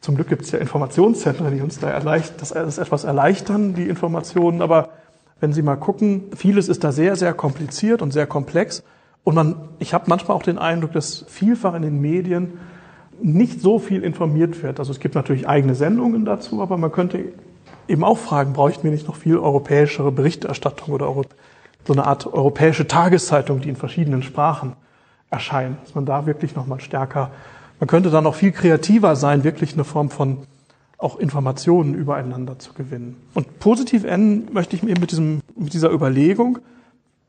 [0.00, 3.88] zum Glück gibt es ja Informationszentren, die uns da erleicht, das, das etwas erleichtern, die
[3.88, 4.60] Informationen.
[4.60, 4.90] Aber
[5.40, 8.82] wenn Sie mal gucken, vieles ist da sehr, sehr kompliziert und sehr komplex.
[9.24, 12.58] Und man, ich habe manchmal auch den Eindruck, dass vielfach in den Medien
[13.22, 14.78] nicht so viel informiert wird.
[14.78, 17.32] Also es gibt natürlich eigene Sendungen dazu, aber man könnte
[17.88, 21.12] eben auch fragen, bräuchten wir nicht noch viel europäischere Berichterstattung oder
[21.86, 24.74] so eine Art europäische Tageszeitung, die in verschiedenen Sprachen
[25.30, 27.30] erscheint, dass man da wirklich nochmal stärker,
[27.80, 30.46] man könnte da noch viel kreativer sein, wirklich eine Form von
[30.96, 33.16] auch Informationen übereinander zu gewinnen.
[33.34, 36.58] Und positiv enden möchte ich eben mit, diesem, mit dieser Überlegung,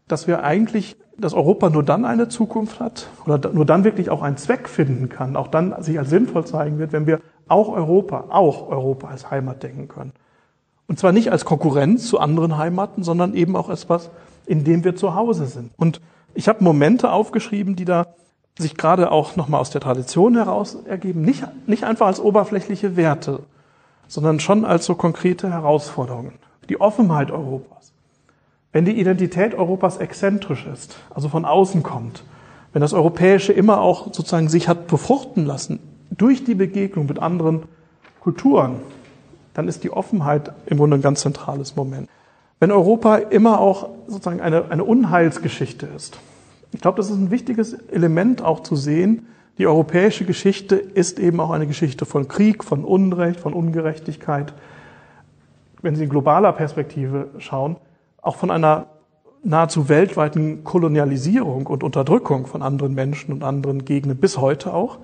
[0.08, 4.22] dass wir eigentlich, dass Europa nur dann eine Zukunft hat oder nur dann wirklich auch
[4.22, 8.26] einen Zweck finden kann, auch dann sich als sinnvoll zeigen wird, wenn wir auch Europa,
[8.30, 10.14] auch Europa als Heimat denken können.
[10.88, 14.10] Und zwar nicht als Konkurrenz zu anderen Heimaten, sondern eben auch als was,
[14.46, 15.72] in dem wir zu Hause sind.
[15.78, 16.02] Und
[16.34, 18.06] ich habe Momente aufgeschrieben, die da
[18.58, 23.42] sich gerade auch nochmal aus der Tradition heraus ergeben, nicht, nicht einfach als oberflächliche Werte,
[24.08, 26.34] sondern schon als so konkrete Herausforderungen.
[26.70, 27.92] Die Offenheit Europas.
[28.72, 32.24] Wenn die Identität Europas exzentrisch ist, also von außen kommt,
[32.74, 35.80] wenn das Europäische immer auch sozusagen sich hat befruchten lassen
[36.12, 37.64] durch die Begegnung mit anderen
[38.20, 38.82] Kulturen,
[39.56, 42.10] dann ist die Offenheit im Grunde ein ganz zentrales Moment.
[42.60, 46.20] Wenn Europa immer auch sozusagen eine, eine Unheilsgeschichte ist,
[46.72, 49.28] ich glaube, das ist ein wichtiges Element auch zu sehen.
[49.58, 54.54] Die europäische Geschichte ist eben auch eine Geschichte von Krieg, von Unrecht, von Ungerechtigkeit.
[55.82, 57.78] Wenn Sie in globaler Perspektive schauen,
[58.22, 58.88] auch von einer
[59.44, 64.98] nahezu weltweiten Kolonialisierung und Unterdrückung von anderen Menschen und anderen Gegenden bis heute auch,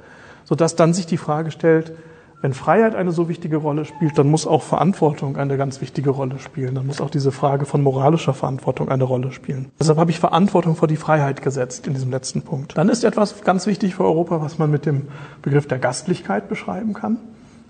[0.43, 1.93] sodass dann sich die Frage stellt,
[2.41, 6.39] wenn Freiheit eine so wichtige Rolle spielt, dann muss auch Verantwortung eine ganz wichtige Rolle
[6.39, 6.73] spielen.
[6.73, 9.71] Dann muss auch diese Frage von moralischer Verantwortung eine Rolle spielen.
[9.79, 12.77] Deshalb habe ich Verantwortung vor die Freiheit gesetzt in diesem letzten Punkt.
[12.77, 15.07] Dann ist etwas ganz wichtig für Europa, was man mit dem
[15.43, 17.17] Begriff der Gastlichkeit beschreiben kann.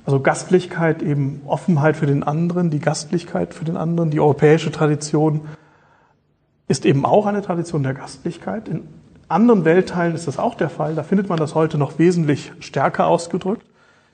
[0.05, 4.09] Also Gastlichkeit eben Offenheit für den anderen, die Gastlichkeit für den anderen.
[4.09, 5.41] Die europäische Tradition
[6.69, 8.69] ist eben auch eine Tradition der Gastlichkeit.
[8.69, 8.87] In
[9.27, 10.95] anderen Weltteilen ist das auch der Fall.
[10.95, 13.65] Da findet man das heute noch wesentlich stärker ausgedrückt.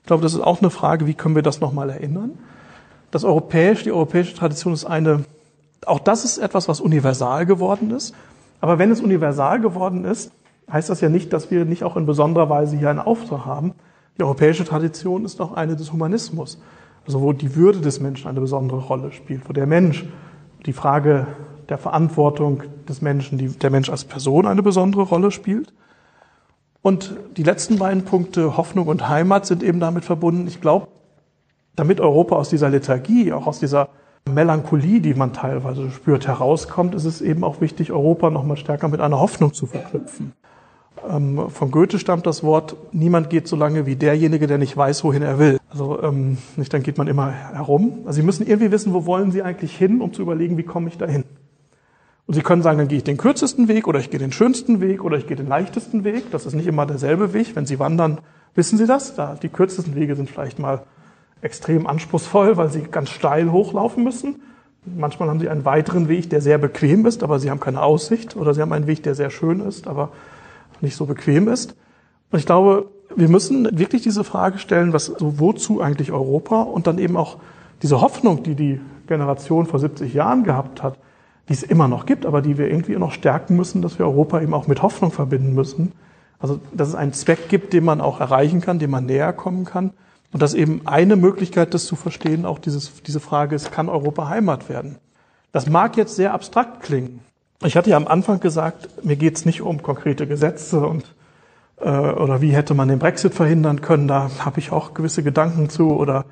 [0.07, 2.39] Ich glaube, das ist auch eine Frage, wie können wir das nochmal erinnern?
[3.11, 5.25] Das europäische, die europäische Tradition ist eine,
[5.85, 8.15] auch das ist etwas, was universal geworden ist.
[8.61, 10.31] Aber wenn es universal geworden ist,
[10.71, 13.73] heißt das ja nicht, dass wir nicht auch in besonderer Weise hier einen Auftrag haben.
[14.17, 16.57] Die europäische Tradition ist auch eine des Humanismus,
[17.05, 20.05] also wo die Würde des Menschen eine besondere Rolle spielt, wo der Mensch,
[20.65, 21.27] die Frage
[21.67, 25.73] der Verantwortung des Menschen, die, der Mensch als Person eine besondere Rolle spielt.
[26.87, 30.47] Und die letzten beiden Punkte, Hoffnung und Heimat, sind eben damit verbunden.
[30.47, 30.87] Ich glaube,
[31.75, 33.89] damit Europa aus dieser Lethargie, auch aus dieser
[34.25, 39.01] Melancholie, die man teilweise spürt, herauskommt, ist es eben auch wichtig, Europa nochmal stärker mit
[39.01, 40.31] einer Hoffnung zu verknüpfen.
[41.09, 45.03] Ähm, von Goethe stammt das Wort, niemand geht so lange wie derjenige, der nicht weiß,
[45.03, 45.57] wohin er will.
[45.69, 47.97] Also ähm, nicht, dann geht man immer herum.
[48.05, 50.87] Also Sie müssen irgendwie wissen, wo wollen Sie eigentlich hin, um zu überlegen, wie komme
[50.87, 51.25] ich dahin.
[52.27, 54.81] Und Sie können sagen, dann gehe ich den kürzesten Weg oder ich gehe den schönsten
[54.81, 56.29] Weg oder ich gehe den leichtesten Weg.
[56.31, 57.55] Das ist nicht immer derselbe Weg.
[57.55, 58.19] Wenn Sie wandern,
[58.53, 59.15] wissen Sie das.
[59.15, 60.83] Da, die kürzesten Wege sind vielleicht mal
[61.41, 64.41] extrem anspruchsvoll, weil Sie ganz steil hochlaufen müssen.
[64.83, 68.35] Manchmal haben Sie einen weiteren Weg, der sehr bequem ist, aber Sie haben keine Aussicht.
[68.35, 70.11] Oder Sie haben einen Weg, der sehr schön ist, aber
[70.81, 71.77] nicht so bequem ist.
[72.31, 76.63] Und ich glaube, wir müssen wirklich diese Frage stellen, was, so wozu eigentlich Europa?
[76.63, 77.37] Und dann eben auch
[77.81, 80.99] diese Hoffnung, die die Generation vor 70 Jahren gehabt hat,
[81.49, 84.41] die es immer noch gibt, aber die wir irgendwie noch stärken müssen, dass wir Europa
[84.41, 85.93] eben auch mit Hoffnung verbinden müssen.
[86.39, 89.65] Also, dass es einen Zweck gibt, den man auch erreichen kann, dem man näher kommen
[89.65, 89.91] kann.
[90.33, 94.27] Und dass eben eine Möglichkeit, das zu verstehen, auch dieses, diese Frage ist, kann Europa
[94.27, 94.97] Heimat werden?
[95.51, 97.21] Das mag jetzt sehr abstrakt klingen.
[97.63, 101.15] Ich hatte ja am Anfang gesagt, mir geht es nicht um konkrete Gesetze und
[101.77, 104.07] äh, oder wie hätte man den Brexit verhindern können.
[104.07, 106.25] Da habe ich auch gewisse Gedanken zu oder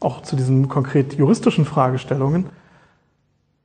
[0.00, 2.46] auch zu diesen konkret juristischen Fragestellungen.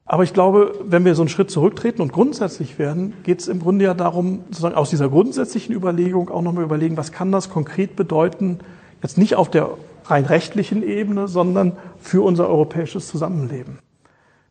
[0.05, 3.61] Aber ich glaube, wenn wir so einen Schritt zurücktreten und grundsätzlich werden, geht es im
[3.61, 7.95] Grunde ja darum, sozusagen aus dieser grundsätzlichen Überlegung auch nochmal überlegen, was kann das konkret
[7.95, 8.59] bedeuten,
[9.01, 9.69] jetzt nicht auf der
[10.05, 13.79] rein rechtlichen Ebene, sondern für unser europäisches Zusammenleben.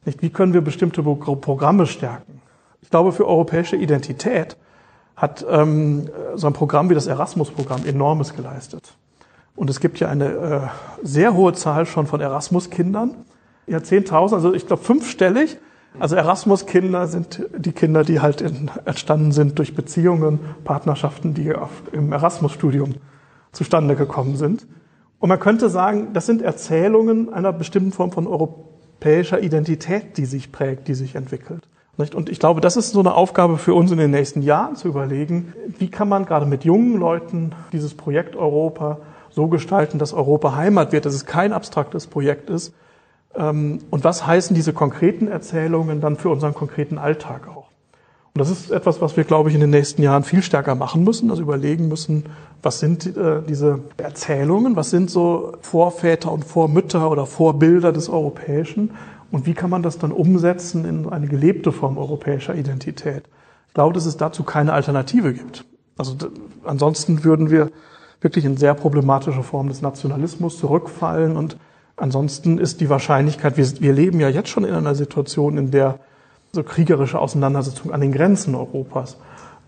[0.07, 2.41] Nicht, wie können wir bestimmte Programme stärken?
[2.81, 4.57] Ich glaube, für europäische Identität
[5.17, 8.95] hat ähm, so ein Programm wie das Erasmus-Programm enormes geleistet.
[9.55, 10.61] Und es gibt ja eine äh,
[11.03, 13.15] sehr hohe Zahl schon von Erasmus-Kindern,
[13.67, 15.59] ja, 10.000, also ich glaube fünfstellig.
[15.99, 21.53] Also Erasmus-Kinder sind die Kinder, die halt in, entstanden sind durch Beziehungen, Partnerschaften, die
[21.93, 22.95] im Erasmus-Studium
[23.53, 24.67] zustande gekommen sind.
[25.19, 30.51] Und man könnte sagen, das sind Erzählungen einer bestimmten Form von europäischer Identität, die sich
[30.51, 31.69] prägt, die sich entwickelt.
[31.97, 34.89] Und ich glaube, das ist so eine Aufgabe für uns in den nächsten Jahren zu
[34.89, 38.99] überlegen, wie kann man gerade mit jungen Leuten dieses Projekt Europa
[39.31, 42.75] so gestalten, dass Europa Heimat wird, dass es kein abstraktes Projekt ist,
[43.35, 47.69] und was heißen diese konkreten Erzählungen dann für unseren konkreten Alltag auch?
[48.35, 51.05] Und das ist etwas, was wir, glaube ich, in den nächsten Jahren viel stärker machen
[51.05, 52.25] müssen, also überlegen müssen,
[52.63, 58.93] was sind äh, diese Erzählungen, was sind so Vorväter und Vormütter oder Vorbilder des Europäischen
[59.31, 63.25] und wie kann man das dann umsetzen in eine gelebte Form europäischer Identität?
[63.69, 65.65] Ich glaube, dass es dazu keine Alternative gibt.
[65.99, 66.17] Also
[66.65, 67.71] ansonsten würden wir
[68.23, 71.57] wirklich in sehr problematische Formen des Nationalismus zurückfallen und
[71.97, 75.99] Ansonsten ist die Wahrscheinlichkeit, wir, wir leben ja jetzt schon in einer Situation, in der
[76.53, 79.17] so kriegerische Auseinandersetzungen an den Grenzen Europas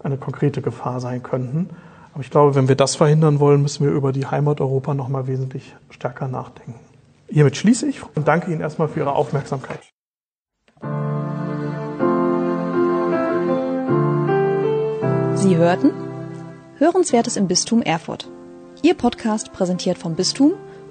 [0.02, 1.70] eine konkrete Gefahr sein könnten.
[2.12, 5.08] Aber ich glaube, wenn wir das verhindern wollen, müssen wir über die Heimat Europa noch
[5.08, 6.78] mal wesentlich stärker nachdenken.
[7.28, 9.80] Hiermit schließe ich und danke Ihnen erstmal für Ihre Aufmerksamkeit.
[15.34, 15.90] Sie hörten
[16.78, 18.30] Hörenswertes im Bistum Erfurt.
[18.82, 20.54] Ihr Podcast präsentiert vom Bistum